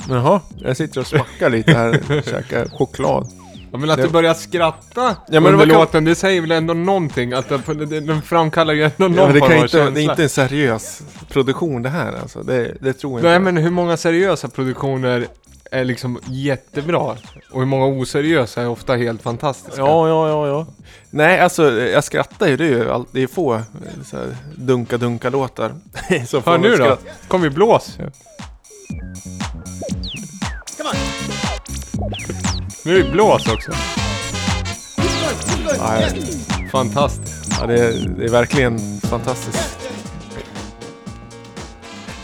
[0.09, 3.29] Jaha, jag sitter och smackar lite här och käkar choklad.
[3.73, 6.75] Ja, men att Det- du börjar skratta men under kan- låten, det säger väl ändå
[6.75, 7.33] någonting?
[7.33, 9.91] Att den, framkallar ju ändå någon Ja, men det, kan inte, känsla.
[9.91, 12.43] det är inte en seriös produktion det här alltså.
[12.43, 13.53] Det, det tror jag Nej inte.
[13.53, 15.27] men hur många seriösa produktioner
[15.73, 17.17] är liksom jättebra.
[17.51, 19.81] Och hur många oseriösa är ofta helt fantastiska.
[19.81, 20.67] Ja, ja, ja, ja.
[21.11, 22.57] Nej, alltså jag skrattar ju.
[22.57, 23.61] Det är ju allt, det är få eh,
[24.05, 25.73] så här, dunka-dunka-låtar.
[26.45, 27.97] Hör nu då, kom vi blås.
[30.77, 30.97] Come on.
[32.85, 33.73] Nu är det blås också.
[36.01, 36.47] Yes.
[36.73, 37.59] Fantastiskt.
[37.61, 39.79] Ja, det, är, det är verkligen fantastiskt.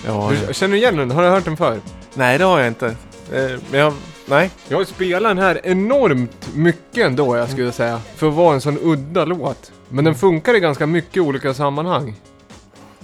[0.06, 1.10] Ja, Du, känner du igen den?
[1.10, 1.80] Har du hört den förr?
[2.14, 2.96] nej, det har jag inte.
[3.32, 3.92] Eh, Men jag,
[4.26, 4.50] nej.
[4.68, 8.00] Jag har spelat den här enormt mycket ändå, jag skulle säga.
[8.16, 9.72] För att vara en sån udda låt.
[9.88, 12.14] Men den funkar i ganska mycket olika sammanhang.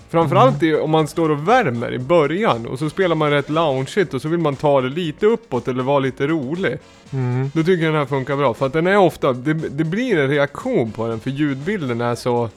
[0.08, 4.14] Framförallt i, om man står och värmer i början och så spelar man rätt loungeigt
[4.14, 6.78] och så vill man ta det lite uppåt eller vara lite rolig.
[7.10, 7.50] Mm.
[7.54, 8.54] Då tycker jag den här funkar bra.
[8.54, 12.14] För att den är ofta, det, det blir en reaktion på den för ljudbilden är
[12.14, 12.48] så...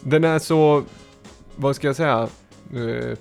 [0.00, 0.82] Den är så,
[1.56, 2.28] vad ska jag säga?
[2.74, 3.18] Eh,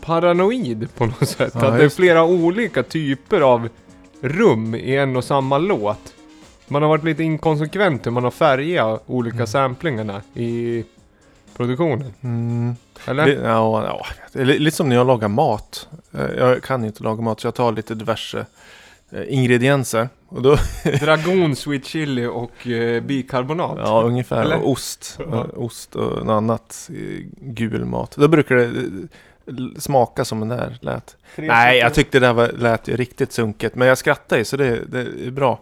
[0.00, 1.52] paranoid på något sätt.
[1.60, 3.68] Ja, att det är flera olika typer av
[4.20, 6.14] rum i en och samma låt.
[6.68, 10.84] Man har varit lite inkonsekvent hur man har färgat olika samplingarna i
[11.56, 12.12] produktionen.
[12.20, 12.74] Mm.
[13.06, 13.26] Eller?
[13.26, 13.84] Det, ja,
[14.34, 15.88] ja, lite som när jag lagar mat.
[16.14, 18.46] Eh, Jag kan inte laga mat så jag tar lite diverse
[19.12, 20.08] eh, ingredienser.
[20.28, 20.56] Och då,
[21.00, 23.78] Dragon, sweet chili och eh, bikarbonat.
[23.78, 24.40] ja, ungefär.
[24.42, 24.56] Eller?
[24.62, 25.18] Och ost.
[25.30, 25.46] Ja.
[25.56, 28.14] Ost och något annat eh, gul mat.
[28.16, 29.08] Då brukar det l-
[29.78, 31.16] smaka som den där lät.
[31.36, 33.74] Nej, jag tyckte det där var, lät ju riktigt sunket.
[33.74, 35.60] Men jag skrattar ju så det, det är bra.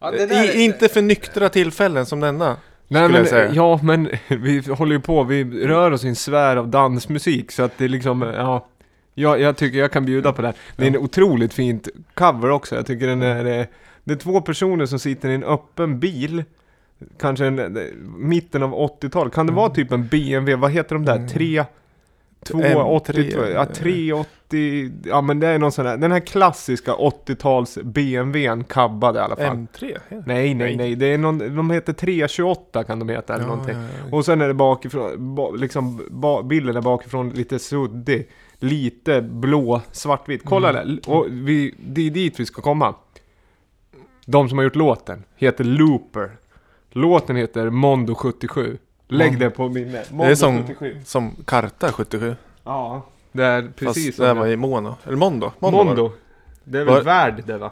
[0.00, 2.56] Ja, det där är- I, inte för nyktra tillfällen som denna.
[2.88, 3.50] Nej men, jag säga.
[3.52, 7.62] ja men vi håller ju på, vi rör oss i en sfär av dansmusik så
[7.62, 8.66] att det är liksom, ja.
[9.14, 10.56] Jag, jag tycker jag kan bjuda på det här.
[10.76, 12.76] Det är en otroligt fint cover också.
[12.76, 13.66] Jag tycker den är, eh,
[14.04, 16.44] det är två personer som sitter i en öppen bil.
[17.20, 17.82] Kanske en, eh,
[18.16, 19.32] mitten av 80-talet.
[19.34, 21.16] Kan det vara typ en BMW, vad heter de där?
[21.16, 21.28] Mm.
[22.44, 22.56] 3...
[22.58, 27.78] M3, 280, ja 380, ja men det är någon sån där, den här klassiska 80-tals
[27.82, 29.56] BMWn cabbad i alla fall.
[29.56, 29.96] M3?
[30.08, 30.22] Ja.
[30.26, 30.94] Nej, nej, Nej.
[30.96, 33.76] Det är någon, de heter 328 kan de heta eller Ja, någonting.
[33.76, 34.16] ja.
[34.16, 38.28] Och sen är det bakifrån, ba, liksom ba, bilden är bakifrån lite suddig.
[38.60, 40.42] Lite blå, svartvit.
[40.44, 40.96] Kolla Mm.
[41.06, 41.10] där.
[41.14, 42.94] Och vi, det är dit vi ska komma.
[44.26, 46.30] De som har gjort låten heter Looper.
[46.90, 48.78] Låten heter Mondo 77.
[49.08, 49.44] Lägg Mondo.
[49.44, 49.92] det på minne.
[49.92, 50.96] Det Mondo är som, 77.
[51.04, 52.36] som Karta 77.
[52.64, 53.02] Ja,
[53.32, 54.40] det är precis Fast som det här det.
[54.40, 54.94] var i Mono.
[55.06, 55.52] Eller Mondo.
[55.58, 55.78] Mondo.
[55.84, 56.10] var det.
[56.64, 57.70] Det är väl Var- värd det va?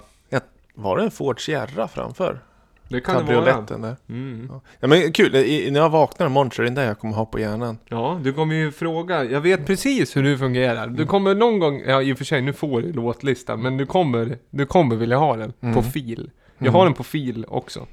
[0.78, 2.41] Var det en Ford Sierra framför?
[2.89, 3.61] Det kan det vara.
[3.61, 3.97] Där.
[4.09, 4.49] Mm.
[4.53, 4.61] Ja.
[4.80, 7.26] ja men kul, I, när jag vaknar imorgon så är det där jag kommer ha
[7.26, 7.78] på hjärnan.
[7.89, 9.24] Ja, du kommer ju fråga.
[9.24, 10.87] Jag vet precis hur du fungerar.
[10.87, 13.87] Du kommer någon gång, ja i och för sig nu får du låtlistan, men du
[13.87, 15.82] kommer, du kommer vilja ha den på Mm.
[15.82, 16.30] fil.
[16.59, 16.74] Jag Mm.
[16.74, 17.87] har den på fil också.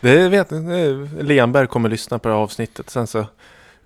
[0.00, 0.48] Det vet
[1.20, 2.90] Lenberg kommer lyssna på det här avsnittet.
[2.90, 3.26] Sen så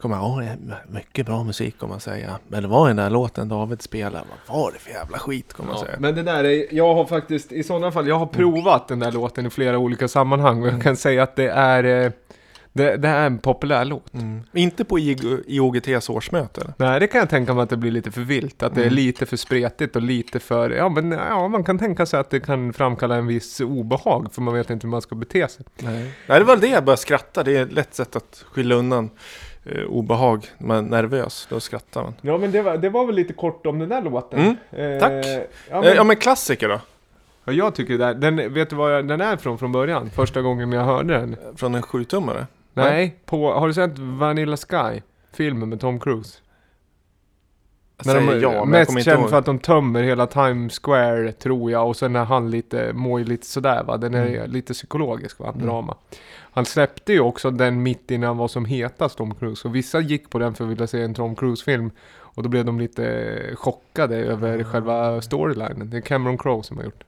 [0.00, 0.56] kommer det är
[0.88, 2.38] mycket bra musik kommer man säga.
[2.48, 4.24] Men det var den där låten David spelade.
[4.46, 5.96] Vad var det för jävla skit kommer man Ja, säga.
[6.00, 9.12] men det där är, jag har faktiskt, i sådana fall, jag har provat den där
[9.12, 12.12] låten i flera olika sammanhang och jag kan säga att det är,
[12.84, 14.14] eh, det, det är en populär låt.
[14.14, 14.42] Mm.
[14.52, 16.74] Inte på IOGTs årsmöte?
[16.76, 18.62] Nej, det kan jag tänka mig att det blir lite för vilt.
[18.62, 18.94] Att det är Mm.
[18.94, 20.70] lite för spretigt och lite för...
[20.70, 24.28] Ja, men ja, man kan tänka sig att det kan framkalla en viss obehag.
[24.32, 25.66] För man vet inte hur man ska bete sig.
[25.78, 26.12] Nej.
[26.26, 27.42] Nej, det var det jag började skratta.
[27.42, 29.10] Det är ett lätt sätt att skylla undan
[29.64, 30.46] eh, obehag.
[30.58, 32.14] Man är nervös, då skrattar man.
[32.20, 34.38] Ja, men det var, det var väl lite kort om den där låten.
[34.40, 34.56] Mm,
[34.94, 35.12] Eh, tack.
[35.26, 36.80] Ja, Ja men, ja, men klassiker då?
[37.44, 40.10] ja, jag tycker det där, den, vet du var den är ifrån från början?
[40.10, 41.36] Första gången jag hörde den.
[41.56, 42.46] Från en sjutummare?
[42.84, 45.00] Nej, på, har du sett Vanilla Sky?
[45.32, 46.38] Filmen med Tom Cruise?
[47.98, 49.30] Jag När de, säger men jag mest inte känd ihåg.
[49.30, 51.88] för att de tömmer hela Times Square, tror jag.
[51.88, 53.96] Och sen är han lite, mår ju lite sådär va.
[53.96, 54.50] Den är Mm.
[54.50, 55.66] lite psykologisk va, Mm.
[55.66, 55.96] drama.
[56.52, 59.68] Han släppte ju också den mitt innan han var som hetast, Tom Cruise.
[59.68, 61.90] Och vissa gick på den för att vilja se en Tom Cruise-film.
[62.18, 65.90] Och då blev de lite chockade över själva storylinen.
[65.90, 67.04] Det är Cameron Crowe som har gjort.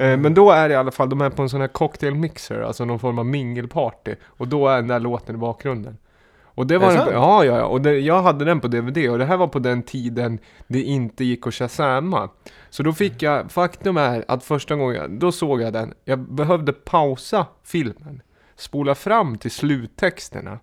[0.00, 2.14] Eh, men då är det i alla fall, de är på en sån här cocktail
[2.14, 4.14] mixer, alltså någon form av mingelparty.
[4.24, 5.98] Och då är den där låten i bakgrunden.
[6.54, 7.64] Och det var det en, ja, ja, ja.
[7.64, 10.82] Och det, jag hade den på DVD och det här var på den tiden det
[10.82, 12.28] inte gick att shazama.
[12.70, 16.72] Så då fick jag, faktum är att första gången, då såg jag den, jag behövde
[16.72, 18.22] pausa filmen,
[18.56, 20.58] spola fram till sluttexterna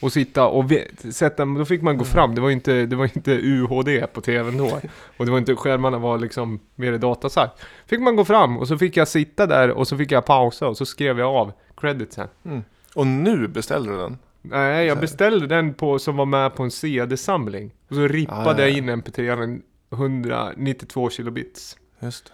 [0.00, 0.72] och sitta och
[1.10, 4.58] sätta, då fick man gå fram, det var inte, det var inte UHD på tvn
[4.58, 4.80] då.
[5.16, 7.50] Och det var inte, skärmarna var liksom mer i datasajt.
[7.86, 10.68] Fick man gå fram och så fick jag sitta där och så fick jag pausa
[10.68, 12.28] och så skrev jag av creditsen.
[12.44, 12.62] Mm.
[12.94, 14.18] Och nu beställde du den?
[14.42, 17.70] Nej, jag beställde den på, som var med på en CD-samling.
[17.88, 18.68] Och så rippade Ah, ja, ja.
[18.68, 19.60] jag in MP3
[19.92, 21.76] 192 kilobits.
[22.00, 22.32] Just.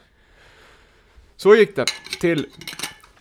[1.37, 1.87] Så gick det
[2.21, 2.47] till.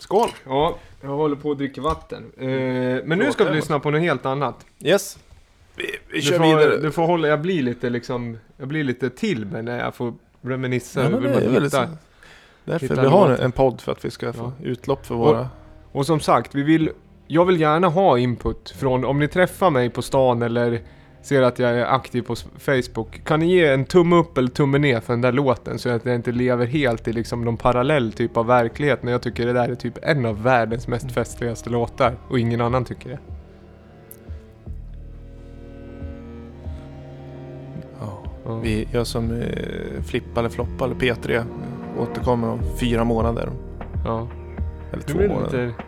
[0.04, 0.30] Skål!
[0.46, 2.32] Ja, jag håller på att dricka vatten.
[2.38, 2.48] Eh,
[3.06, 4.66] men nu ska vi lyssna på något helt annat.
[4.82, 5.18] Yes.
[5.76, 6.78] Vi, vi Du kör får, vidare.
[6.78, 10.14] du får hålla, jag blir lite liksom, jag blir lite till men när jag får
[10.42, 11.86] reminissa Ja, men hur det är väldigt hittar.
[11.86, 11.92] så-
[12.66, 13.46] Därför Hitta vi har låten.
[13.46, 14.66] en podd för att vi ska få Ja.
[14.66, 15.48] utlopp för våra...
[15.92, 16.90] Och som sagt, vi vill,
[17.28, 20.82] jag vill gärna ha input från, om ni träffar mig på stan eller
[21.24, 23.22] ser att jag är aktiv på Facebook.
[23.24, 26.06] Kan ni ge en tumme upp eller tumme ner för den där låten så att
[26.06, 29.04] jag inte lever helt i liksom någon parallell typ av verklighet.
[29.04, 32.62] Men jag tycker det där är typ en av världens mest festligaste låtar och ingen
[32.62, 33.20] annan tycker det.
[38.00, 38.24] Ja.
[38.64, 41.36] Vi gör som eh, Flippa eller Floppa eller P3.
[41.36, 41.44] eh,
[42.02, 43.50] Återkommer om fyra månader.
[44.06, 44.28] Ja.
[44.92, 45.66] Eller Nu två det månader.
[45.68, 45.84] lite,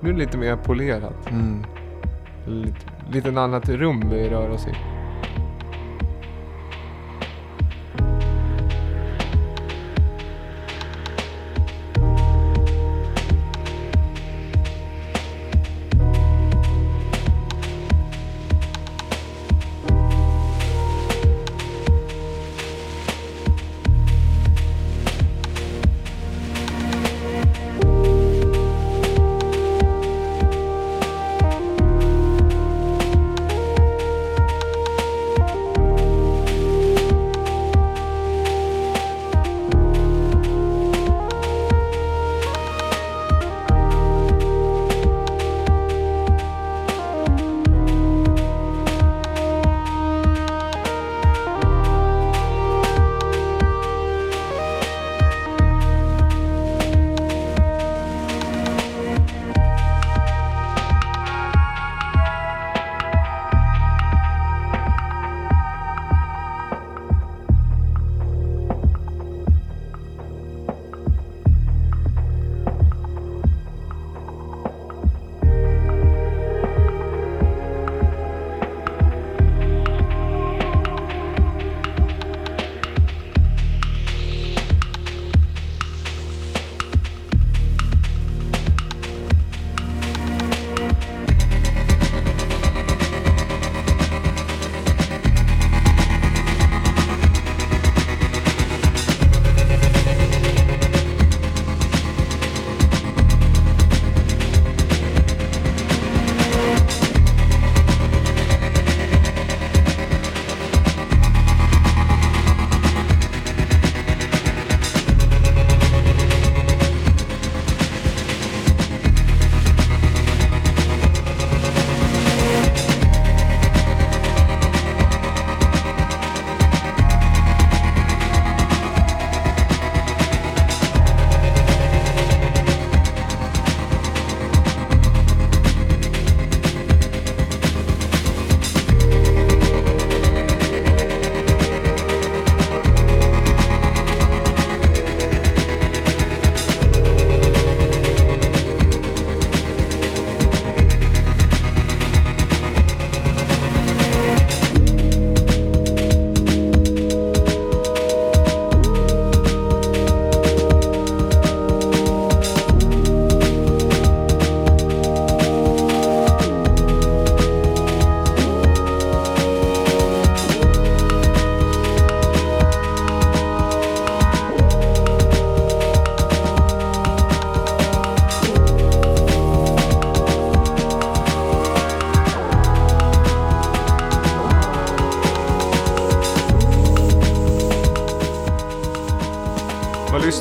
[0.00, 1.30] nu är det lite mer polerat.
[1.30, 1.64] Mm.
[2.46, 2.76] Lite,
[3.10, 5.01] lite annat rum vi rör oss i.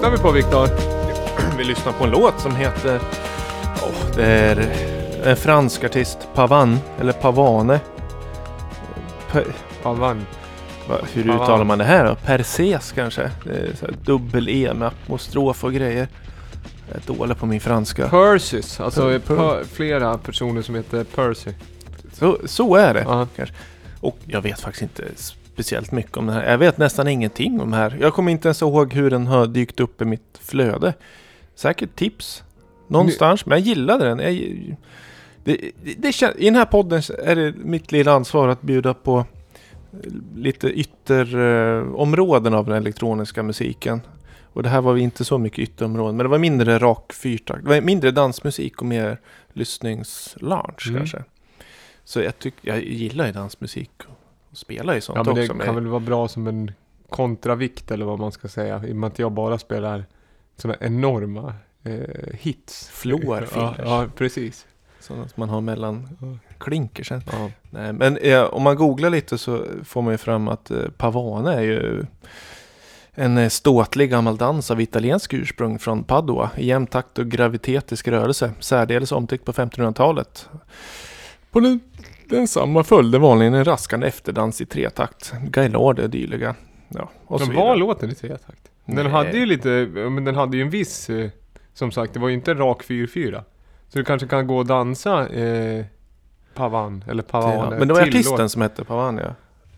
[0.01, 0.67] lyssnar vi på Viktor?
[1.57, 2.99] Vi lyssnar på en låt som heter...
[3.83, 4.73] åh, det är
[5.23, 7.79] en fransk artist, Pavan, eller Pavane.
[9.31, 9.39] Pa,
[9.83, 10.25] Pavan.
[10.89, 11.41] va, hur Pavan.
[11.41, 12.15] uttalar man det här då?
[12.15, 13.31] Perses kanske?
[14.05, 16.07] Dubbel-E med apostrof och grejer.
[16.87, 18.09] Jag är dålig på min franska.
[18.09, 21.51] Perseus, alltså Per- per, flera personer som heter Percy.
[22.13, 23.01] Så, så är det.
[23.01, 23.27] Ja.
[23.99, 25.03] Och jag vet faktiskt inte
[25.53, 26.51] speciellt mycket om det här.
[26.51, 27.97] Jag vet nästan ingenting om det här.
[28.01, 30.93] Jag kommer inte ens ihåg hur den har dykt upp i mitt flöde.
[31.55, 32.43] Säkert tips.
[32.87, 33.45] Någonstans.
[33.45, 34.19] Men jag gillade den.
[34.19, 34.33] Jag,
[35.43, 39.17] det, det, det I den här podden är det mitt lilla ansvar att bjuda på
[39.17, 39.25] eh,
[40.35, 44.01] lite ytterområden av den elektroniska musiken.
[44.53, 46.17] Och det här var inte så mycket ytterområden.
[46.17, 47.63] Men det var mindre rak fyrtakt.
[47.63, 49.19] Det var mindre dansmusik och mer
[49.53, 50.97] lyssningslounge Mm.
[50.99, 51.23] kanske.
[52.03, 53.91] Så jag, tyck, jag gillar ju dansmusik
[54.53, 55.63] spelar ju sånt Ja men det också.
[55.63, 56.71] kan väl vara bra som en
[57.09, 58.81] kontravikt eller vad man ska säga.
[58.85, 60.05] I och med att jag bara spelar
[60.57, 62.89] sådana enorma eh, hits.
[62.89, 64.67] Floor ja, ja, precis.
[64.99, 66.09] Så att man har mellan
[66.57, 67.23] klinker sen.
[67.31, 67.49] Ja.
[67.69, 71.53] Nej, men eh, om man googlar lite så får man ju fram att eh, Pavane
[71.53, 72.05] är ju
[73.13, 78.07] En eh, ståtlig gammal dans av italiensk ursprung från Padua i jämn takt och gravitetisk
[78.07, 80.49] rörelse, särdeles omtyckt på 1500-talet.
[81.51, 81.79] På den,
[82.31, 86.55] den samma följde vanligen en raskande efterdans i tretakt, gaillarder dyliga.
[86.89, 87.67] Ja, och så Men vidare.
[87.67, 88.71] var låten i tretakt?
[88.85, 89.07] Den Nej.
[89.09, 91.29] hade ju lite, ja, men den hade ju en viss, eh,
[91.73, 93.43] som sagt, det var ju inte en rak 4-4.
[93.89, 95.85] Så du kanske kan gå och dansa eh,
[96.53, 97.53] Pavan, eller Pavan.
[97.53, 98.51] Ja, men det var artisten låt.
[98.51, 99.35] som hette Pavania.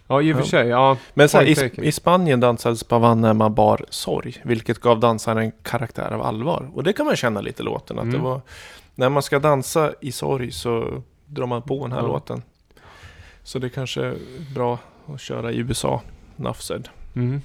[0.07, 0.47] Ja, i och för Ja.
[0.49, 0.97] sig, ja.
[1.13, 5.37] Men så här, i, i Spanien dansades Pavan när man bar sorg, vilket gav dansaren
[5.37, 6.71] en karaktär av allvar.
[6.73, 8.15] Och det kan man känna lite i låten, att Mm.
[8.15, 8.41] det var...
[8.95, 12.07] När man ska dansa i sorg så drar man på den här Ja.
[12.07, 12.41] låten.
[13.43, 14.15] Så det kanske är
[14.55, 16.01] bra att köra i USA,
[16.35, 16.89] Nuffsed.
[17.15, 17.41] Mm.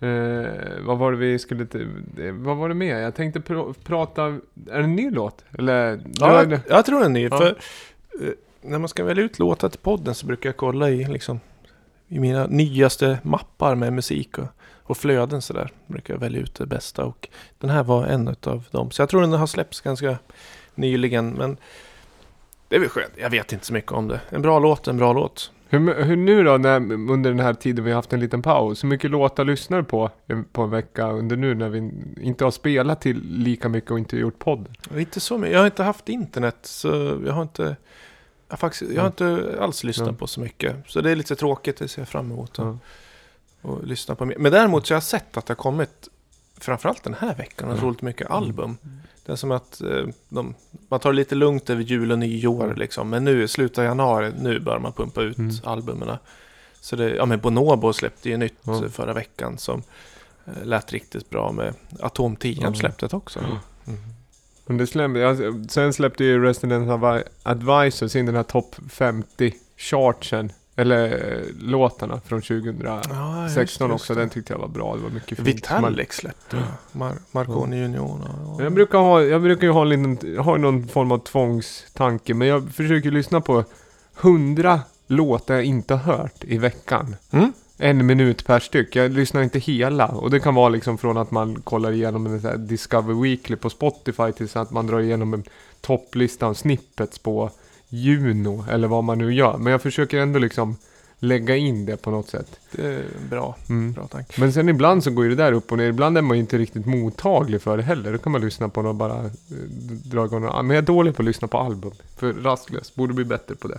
[0.00, 0.50] Eh,
[0.86, 2.96] vad var det vi skulle, eh, vad var det mer?
[2.98, 4.38] Jag tänkte pr- prata, är
[4.78, 5.44] det en ny låt?
[5.58, 6.00] Eller?
[6.14, 7.28] Ja, det- jag, jag tror den är ny.
[7.30, 7.38] Ja.
[7.38, 8.30] För eh,
[8.62, 11.40] när man ska välja ut låtar till podden så brukar jag kolla i, liksom,
[12.08, 14.46] i mina nyaste mappar med musik och,
[14.82, 15.70] och flöden sådär.
[15.86, 18.90] Brukar jag välja ut det bästa och den här var en av dem.
[18.90, 20.18] Så jag tror den har släppts ganska
[20.74, 21.30] nyligen.
[21.30, 21.56] Men
[22.68, 23.12] det är väl skönt.
[23.16, 24.20] Jag vet inte så mycket om det.
[24.30, 25.52] En bra låt, en bra låt.
[25.70, 28.84] Hur, hur nu då, när, under den här tiden vi har haft en liten paus,
[28.84, 30.10] hur mycket låtar lyssnar du på
[30.52, 31.90] på en vecka under nu när vi
[32.20, 34.68] inte har spelat till lika mycket och inte gjort podd?
[34.96, 35.52] Inte så mycket.
[35.52, 36.88] Jag har inte haft internet så
[37.26, 37.76] jag har inte
[38.48, 40.14] jag faktiskt, jag har inte alls lyssnat Ja.
[40.14, 40.76] på så mycket.
[40.86, 42.54] Så det är lite tråkigt, det ser jag fram emot.
[42.58, 42.78] Ja.
[43.62, 44.36] och lyssna på mer.
[44.38, 46.08] Men däremot så har jag sett att det har kommit,
[46.60, 48.76] framförallt den här veckan, otroligt mycket album.
[49.26, 50.54] Det är som att eh, de,
[50.88, 53.10] man tar det lite lugnt över jul och nyår liksom.
[53.10, 55.54] Men nu i slutet av januari, nu börjar man pumpa ut Mm.
[55.64, 56.16] albumen.
[56.80, 59.82] Så det, ja men Bonobo släppte ju nytt eh, förra veckan som
[60.46, 62.74] eh, lät riktigt bra med Atom 10 Ja.
[62.74, 63.40] släppte också.
[63.42, 63.46] Ja.
[63.92, 64.00] Mm.
[64.66, 69.54] Men det släppte, alltså, sen släppte ju Resident Advi- Advisor sin den här topp 50
[69.76, 74.14] chartsen, eller eh, låtarna från 2016 Ja, också.
[74.14, 75.48] Den tyckte jag var bra, det var mycket fint.
[75.48, 76.56] Vitalik släppte
[76.92, 78.22] Mar- Marconi Union.
[78.22, 82.34] och- Jag brukar, ha, jag brukar ju ha, en liten, ha någon form av tvångstanke,
[82.34, 83.64] men jag försöker lyssna på
[84.14, 87.16] hundra låtar jag inte har hört i veckan.
[87.30, 87.52] Mm.
[87.78, 88.96] En minut per styck.
[88.96, 90.06] Jag lyssnar inte hela.
[90.06, 94.32] Och det kan vara liksom från att man kollar igenom en Discover Weekly på Spotify
[94.36, 95.44] tills att man drar igenom en
[95.80, 97.50] topplista av snippets på
[97.88, 99.56] Juno eller vad man nu gör.
[99.58, 100.76] Men jag försöker ändå liksom
[101.20, 102.60] lägga in det på något sätt.
[102.72, 103.92] Det är bra, Mm.
[103.92, 104.40] bra tanke.
[104.40, 105.86] Men sen ibland så går ju det där upp och ner.
[105.88, 108.12] Ibland är man ju inte riktigt mottaglig för det heller.
[108.12, 109.30] Då kan man lyssna på något och bara eh,
[110.04, 110.64] dra igång något.
[110.64, 111.92] Men jag är dålig på att lyssna på album.
[112.16, 112.94] För rastlös.
[112.94, 113.78] Borde bli bättre på det.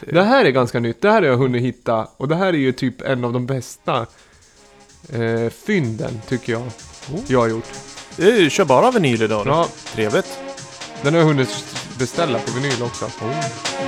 [0.00, 1.02] Det- Det här är ganska nytt.
[1.02, 2.08] Det här har jag hunnit hitta.
[2.16, 4.06] Och det här är ju typ en av de bästa
[5.08, 6.62] eh, fynden tycker jag.
[7.26, 7.68] Jag har gjort.
[8.18, 9.50] Eh, Kör bara vinyl idag nu.
[9.52, 10.26] Ja, Trevligt
[11.02, 13.04] den har jag hunnit beställa på vinyl också.
[13.04, 13.79] Oh.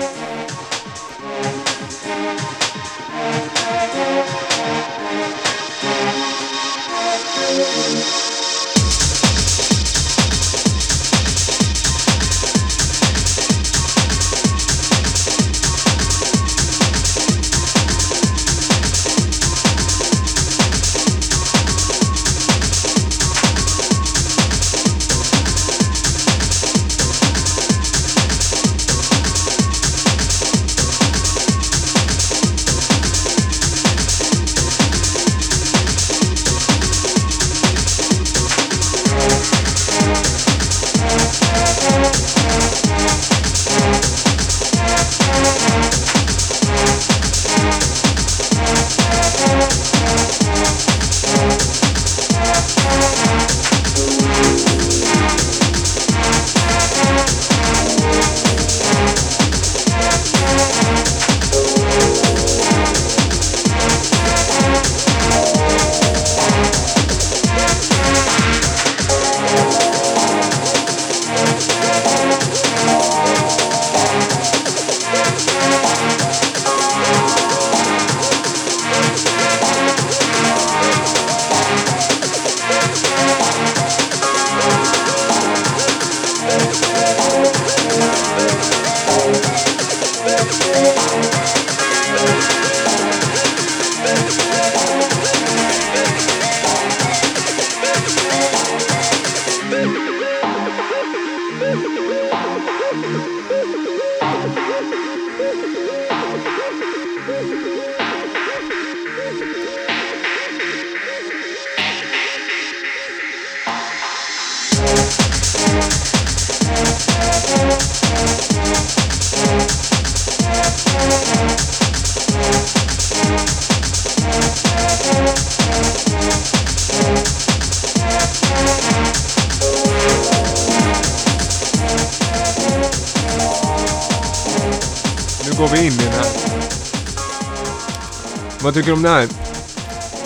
[139.09, 139.29] Här?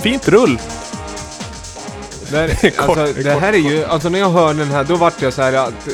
[0.03, 0.59] Fint rull!
[2.31, 4.97] Det, här, Kort, alltså, det här är ju, alltså när jag hör den här då
[4.97, 5.89] vart jag så här att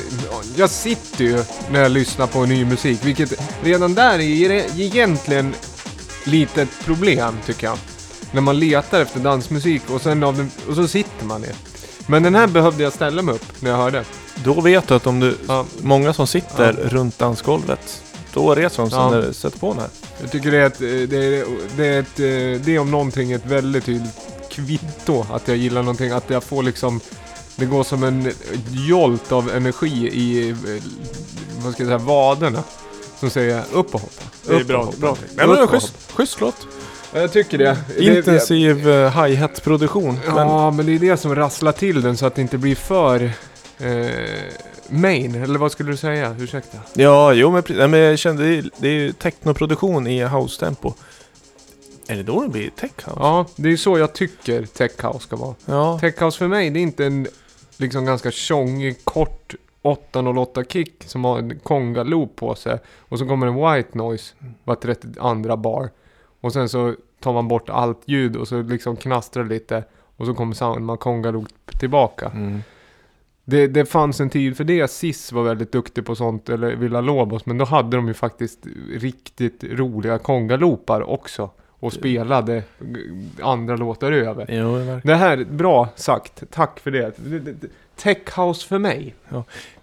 [0.57, 5.55] jag sitter ju när jag lyssnar på ny musik, vilket redan där är egentligen
[6.25, 7.79] lite ett problem tycker jag.
[8.33, 11.55] När man letar efter dansmusik och sen av den, och så sitter man ner.
[12.07, 14.05] Men den här behövde jag ställa mig upp när jag hörde.
[14.45, 15.37] Då vet du att om du...
[15.49, 15.65] Ja.
[15.83, 18.03] Många som sitter runt dansgolvet.
[18.33, 19.11] Då reser de sig Ja.
[19.11, 19.89] när du sätter på den här.
[20.23, 21.45] Jag tycker det är ett, eh, det är,
[21.77, 24.19] det är ett, eh, det är om någonting ett väldigt tydligt
[24.51, 27.01] kvitto att jag gillar någonting, att jag får liksom
[27.57, 28.33] det går som en
[28.89, 30.57] jolt av energi i, eh,
[31.65, 32.63] vad ska jag säga, vaderna.
[33.21, 34.23] Som säger upp och hoppa.
[34.47, 34.93] Det är upp bra.
[34.97, 35.11] bra.
[35.11, 36.67] Upp Nej, men det är och schysst, schysst låt.
[37.13, 37.77] Jag tycker det.
[37.99, 40.19] Intensiv uh, hi-hat-produktion.
[40.27, 42.75] Men Ja, men det är det som rasslar till den så att det inte blir
[42.75, 43.25] för
[43.79, 43.91] eh,
[44.93, 46.37] main, eller vad skulle du säga?
[46.39, 46.79] Ursäkta.
[46.95, 50.95] Ja, jo men, nej, men jag kände det är, det är ju technoproduktion i house-tempo.
[52.09, 53.17] Är det då det blir tech house?
[53.21, 55.55] Ja, det är ju så jag tycker tech house ska vara.
[55.65, 55.99] Ja.
[56.01, 57.27] Tech house för mig, det är inte en
[57.77, 62.79] liksom ganska tjongig, kort 808 kick som har en conga-loop på sig.
[62.99, 64.35] Och så kommer en white noise
[64.65, 65.91] var 32 bar.
[66.41, 69.85] Och sen så tar man bort allt ljud och så liksom knastrar det lite.
[70.17, 72.27] Och så kommer samma conga-loop tillbaka.
[72.35, 72.63] Mm.
[73.45, 74.89] Det, det fanns en tid för det.
[74.91, 77.47] Sis var väldigt duktig på sånt, eller Villa Lobos.
[77.47, 78.59] Men då hade de ju faktiskt
[78.95, 81.51] riktigt roliga conga-loopar också.
[81.71, 82.63] Och spelade
[83.43, 84.47] andra låtar över.
[84.49, 85.01] Jo.
[85.05, 86.43] Det här, bra sagt.
[86.51, 87.17] Tack för det.
[87.17, 89.15] Det- det- det- Tech house för mig.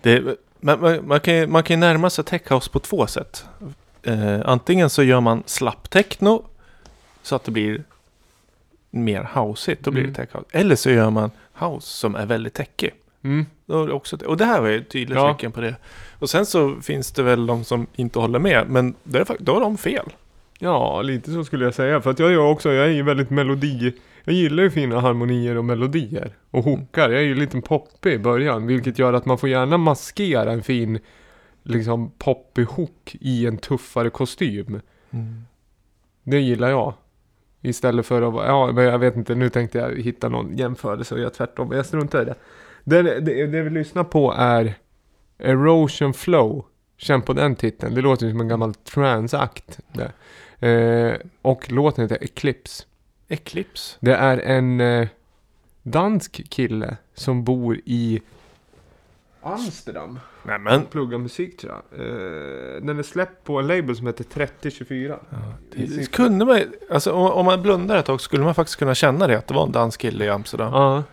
[0.01, 0.23] Det,
[0.59, 3.45] man, man, man, kan, ju- man kan ju närma sig tech house på två sätt.
[4.03, 6.45] Eh, antingen så gör man slapp techno
[7.21, 7.83] så att det blir
[8.89, 9.83] mer houseigt.
[9.83, 10.13] Då blir Mm.
[10.13, 10.45] det tech house.
[10.51, 12.91] Eller så gör man house som är väldigt techig.
[13.23, 13.45] Mm.
[13.65, 15.33] Det också, och det här var ju ett tydligt Ja.
[15.33, 15.75] tecken på det.
[16.19, 18.69] Och sen så finns det väl de som inte håller med.
[18.69, 20.05] Men det är, fakt- då har de fel.
[20.59, 22.01] Ja, lite så skulle jag säga.
[22.01, 23.93] För att jag gör också, jag är ju väldigt melodi...
[24.23, 26.35] Jag gillar ju fina harmonier och melodier.
[26.51, 27.09] Och hookar.
[27.09, 28.67] Jag är ju lite poppig i början.
[28.67, 30.99] Vilket gör att man får gärna maskera en fin
[31.63, 34.81] liksom poppig hook i en tuffare kostym.
[36.23, 36.93] Det gillar jag.
[37.61, 41.21] Istället för att ja men jag vet inte, nu tänkte jag hitta någon jämförelse och
[41.21, 41.67] göra tvärtom.
[41.67, 42.35] Men jag struntar i det.
[42.83, 44.73] Det, det, det vi lyssnar på är
[45.37, 46.65] Erosion Flow.
[46.97, 47.95] Känn på den titeln.
[47.95, 49.79] Det låter som en gammal trance-akt.
[49.93, 50.11] det.
[50.67, 52.83] Eh, och låten heter Eclipse.
[53.27, 53.97] Eclipse.
[53.99, 55.07] Det är en eh,
[55.83, 58.21] dansk kille som bor i
[59.41, 60.19] Amsterdam.
[60.43, 60.81] Nej men.
[60.81, 61.99] Och pluggar musik tror jag.
[61.99, 65.19] Eh, den är släppt på en label som heter 3024.
[65.71, 68.95] Det, det kunde man alltså, om, om man blundar ett tag skulle man faktiskt kunna
[68.95, 69.37] känna det.
[69.37, 70.73] Att det var en dansk kille i Amsterdam.
[70.73, 71.03] Ja.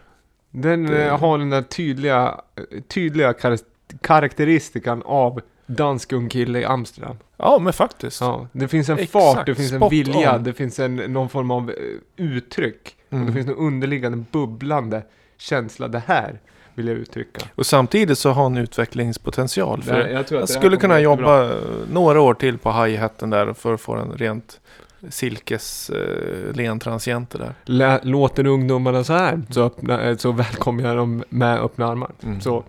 [0.50, 2.40] Den Det- eh, har den där tydliga,
[2.72, 3.58] eh, tydliga kar-
[4.00, 7.16] karaktäristikan av dansk ung kille i Amsterdam.
[7.36, 8.20] Ja, men faktiskt.
[8.20, 10.42] Ja, det finns en Exakt, fart, det finns en vilja, on.
[10.44, 11.76] det finns en, någon form av eh,
[12.16, 12.96] uttryck.
[13.08, 13.26] Och Mm.
[13.26, 15.02] det finns en underliggande bubblande
[15.38, 15.88] känsla.
[15.88, 16.40] Det här
[16.74, 17.46] vill jag uttrycka.
[17.54, 19.82] Och samtigen så har han utvecklingspotential.
[19.82, 21.50] För Det- jag jag skulle kunna jobba
[21.92, 24.60] några år till på hi-haten där för att få en rent
[25.08, 27.54] silkes eh, transienter där.
[27.64, 32.10] Lä, låter ungdomarna så här så, öppna, eh, så välkomnar jag dem med öppna armar.
[32.22, 32.40] Mm.
[32.40, 32.64] Så,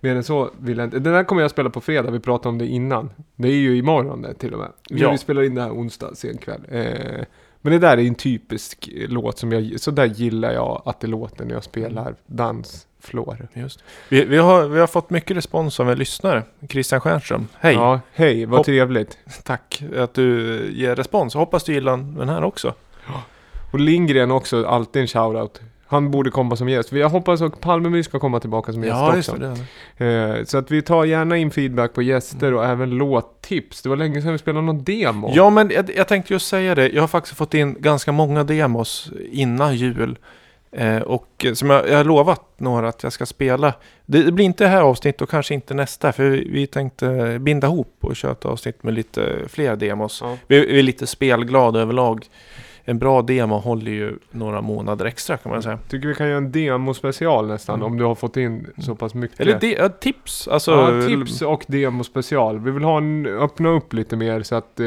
[0.00, 0.98] mer än så vill jag inte.
[0.98, 3.10] Den här kommer jag spela på fredag, vi pratade om det innan.
[3.36, 4.68] Det är ju imorgon det till och med.
[4.90, 5.10] Vi, Ja.
[5.12, 6.60] vi spelar in det här onsdag sen kväll.
[6.68, 7.24] Eh,
[7.62, 11.06] men det där är en typisk låt som jag, så där gillar jag att det
[11.06, 12.14] låter när jag spelar
[13.00, 13.48] dansflår.
[13.54, 13.84] Just.
[14.08, 17.46] Vi, vi, har, vi har fått mycket respons av en lyssnare, Christian Stjernström.
[17.60, 17.74] Hej!
[17.74, 18.66] Ja, hej, vad Hopp.
[18.66, 19.18] trevligt.
[19.44, 21.34] Tack att du ger respons.
[21.34, 22.74] Hoppas du gillar den här också.
[23.72, 25.60] Och Lindgren också, alltid en shoutout.
[25.86, 26.92] Han borde komma som gäst.
[26.92, 29.54] Jag hoppas att Palmeby ska komma tillbaka som gäst Ja, just också.
[29.98, 30.06] det.
[30.06, 33.82] Eh, så att vi tar gärna in feedback på gäster och även låttips.
[33.82, 35.32] Det var länge sedan vi spelade någon demo.
[35.34, 36.88] Ja, men jag, jag tänkte just säga det.
[36.88, 40.18] Jag har faktiskt fått in ganska många demos innan jul.
[40.72, 43.74] Eh, och eh, som jag, jag har lovat några att jag ska spela.
[44.06, 46.12] Det, det blir inte det här avsnittet och kanske inte nästa.
[46.12, 50.20] För vi, vi tänkte binda ihop och köra ett avsnitt med lite fler demos.
[50.22, 50.36] Ja.
[50.46, 52.26] Vi, vi är lite spelglada överlag.
[52.84, 55.78] En bra demo håller ju några månader extra kan man säga.
[55.88, 57.86] Tycker vi kan göra en demo-special nästan Mm.
[57.86, 59.40] om du har fått in så pass mycket.
[59.40, 60.48] Eller de, tips.
[60.48, 62.58] Alltså, ja, tips och demo-special.
[62.58, 64.86] Vi vill ha en, öppna upp lite mer så att eh,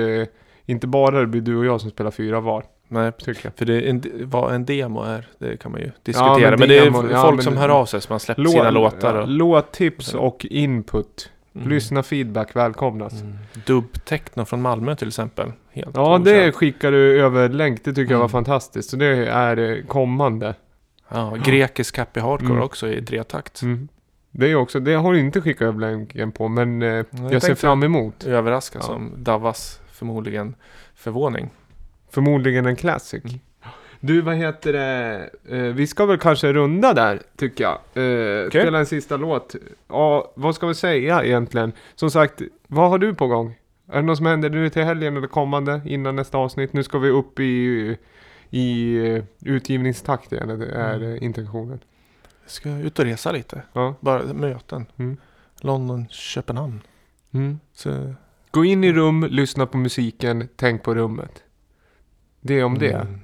[0.65, 2.63] inte bara det blir du och jag som spelar fyra var.
[2.93, 3.53] Nej, Tycker jag.
[3.55, 6.49] för det, en, vad en demo är, det kan man ju Ja, diskutera.
[6.49, 8.69] men men, det är ja, folk men- som hör av sig som har släppt sina
[8.71, 9.15] låtar.
[9.15, 11.29] ja, Och, låttips och input.
[11.55, 11.69] Mm.
[11.69, 13.21] Lyssna feedback välkomnas.
[13.21, 13.37] Mm.
[13.65, 15.51] Dub-techno från Malmö till exempel.
[15.71, 16.25] Helt Ja, okänt.
[16.25, 17.83] det skickar du över länk.
[17.83, 18.29] Det tycker jag var Mm.
[18.31, 18.89] fantastiskt.
[18.89, 20.55] Så det är kommande.
[21.09, 22.63] Ja, grekisk happy hardcore Mm.
[22.63, 23.61] också i tretakt.
[23.61, 23.87] Mm.
[24.31, 27.29] Det är också, det har du inte skickat över länken på men eh, jag, ser
[27.29, 28.23] tänkte- fram emot.
[28.23, 28.85] Överraska Ja.
[28.85, 30.55] som Davas förmodligen
[30.95, 31.49] förvåning.
[32.13, 33.23] Förmodligen en classic.
[33.99, 35.29] Du, vad heter det?
[35.49, 37.73] Eh, vi ska väl kanske runda där, tycker jag.
[37.73, 39.55] Eh, Spela en sista låt.
[39.87, 41.71] Ja, vad ska vi säga egentligen?
[41.95, 43.55] Som sagt, vad har du på gång?
[43.91, 46.73] Är det något som händer nu till helgen eller kommande innan nästa avsnitt?
[46.73, 47.97] Nu ska vi upp i,
[48.49, 51.23] i eh, utgivningstakt igen, det är Mm.
[51.23, 51.79] intentionen.
[52.43, 53.61] Jag ska ut och resa lite.
[53.73, 53.95] Ja.
[53.99, 54.85] Bara möten.
[54.97, 55.17] Mm.
[55.61, 56.81] London, Köpenhamn.
[57.33, 57.59] Mm.
[57.73, 58.13] Så,
[58.51, 61.43] Gå in i rum, lyssna på musiken, tänk på rummet.
[62.43, 62.91] Det är om det.
[62.91, 63.19] Mm.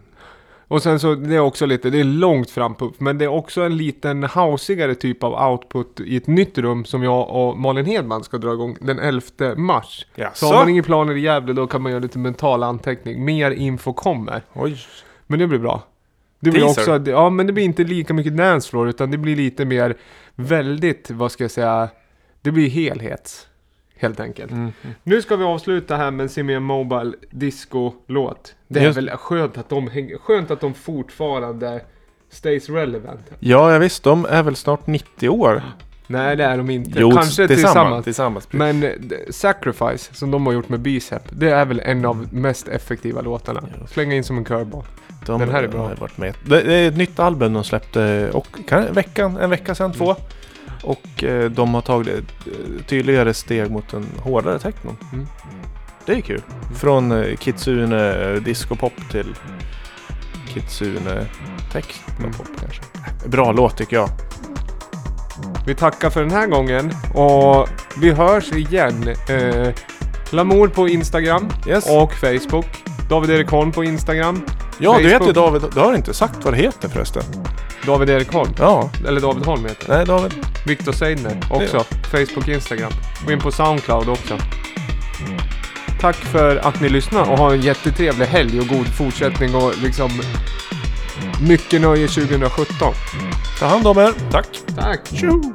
[0.68, 3.30] Och sen så, det är också lite, det är långt fram på, men det är
[3.30, 7.86] också en liten housigare typ av output i ett nytt rum som jag och Malin
[7.86, 10.06] Hedman ska dra igång den 11 mars.
[10.16, 10.46] Så Jaså?
[10.46, 13.26] har man inga planer i Gävle då kan man göra lite mental anteckning.
[13.26, 14.42] Mer info kommer.
[14.54, 14.78] Oj.
[15.28, 15.84] Men det blir bra.
[16.40, 16.96] Det blir Teaser.
[16.96, 19.98] också, ja men det blir inte lika mycket dancefloor utan det blir lite mer
[20.36, 21.90] väldigt, vad ska jag säga,
[22.42, 23.48] det blir helhets.
[24.00, 24.52] Helt enkelt.
[24.52, 24.72] Mm.
[25.04, 28.56] Nu ska vi avsluta här med en Simian Mobile disco-låt.
[28.68, 31.82] Det är Just- väl skönt att de, häng- skönt att de fortfarande
[32.32, 33.32] stays relevant.
[33.40, 34.04] Ja, ja, visst.
[34.04, 35.62] De är väl snart 90 år.
[36.08, 37.00] Nej det är de inte.
[37.00, 38.04] Jo, Kanske tillsammans.
[38.04, 38.48] tillsammans.
[38.52, 38.86] Men
[39.30, 43.64] Sacrifice, som de har gjort med Bicep, det är väl en av mest effektiva låtarna.
[43.88, 44.84] Slänga in som en curveball.
[45.26, 45.88] de den här är bra.
[45.88, 46.34] har Varit med.
[46.46, 50.16] Det det är ett nytt album de släppte och, kan, veckan, en vecka sedan, två.
[50.84, 54.96] Och eh, de har tagit eh, tydligare steg mot en hårdare techno.
[55.14, 55.28] Mm.
[56.06, 56.42] Det är kul.
[56.76, 59.36] Från eh, Kitsune eh, disco-pop till
[60.54, 61.26] Kitsune
[61.72, 62.82] techno-pop kanske.
[63.26, 64.10] Bra låt tycker jag.
[65.66, 67.70] Vi tackar för den här gången och
[68.02, 69.08] vi hörs igen.
[69.30, 69.68] Eh,
[70.32, 71.90] Lamour på Instagram Yes.
[71.90, 72.66] och Facebook.
[73.10, 74.42] David Erik Holm på Instagram.
[74.80, 75.28] ja, du Facebook.
[75.28, 75.62] ju David.
[75.74, 77.24] Du har inte sagt vad det heter förresten.
[77.86, 78.54] David Erik Holm.
[78.60, 78.90] Ja.
[79.08, 79.96] Eller David Holm heter.
[79.96, 80.34] Nej, David.
[80.66, 81.86] Viktor Seidner också.
[82.12, 82.92] Facebook, Instagram.
[83.26, 84.38] Gå in på Soundcloud också.
[86.02, 90.12] Tack för att ni lyssnar och ha en jättetrevlig helg och god fortsättning och liksom
[91.42, 92.94] mycket nöje 2017.
[93.60, 94.14] Ta hand om er.
[94.32, 94.48] Tack.
[94.76, 95.00] Tack!
[95.14, 95.54] Tjo!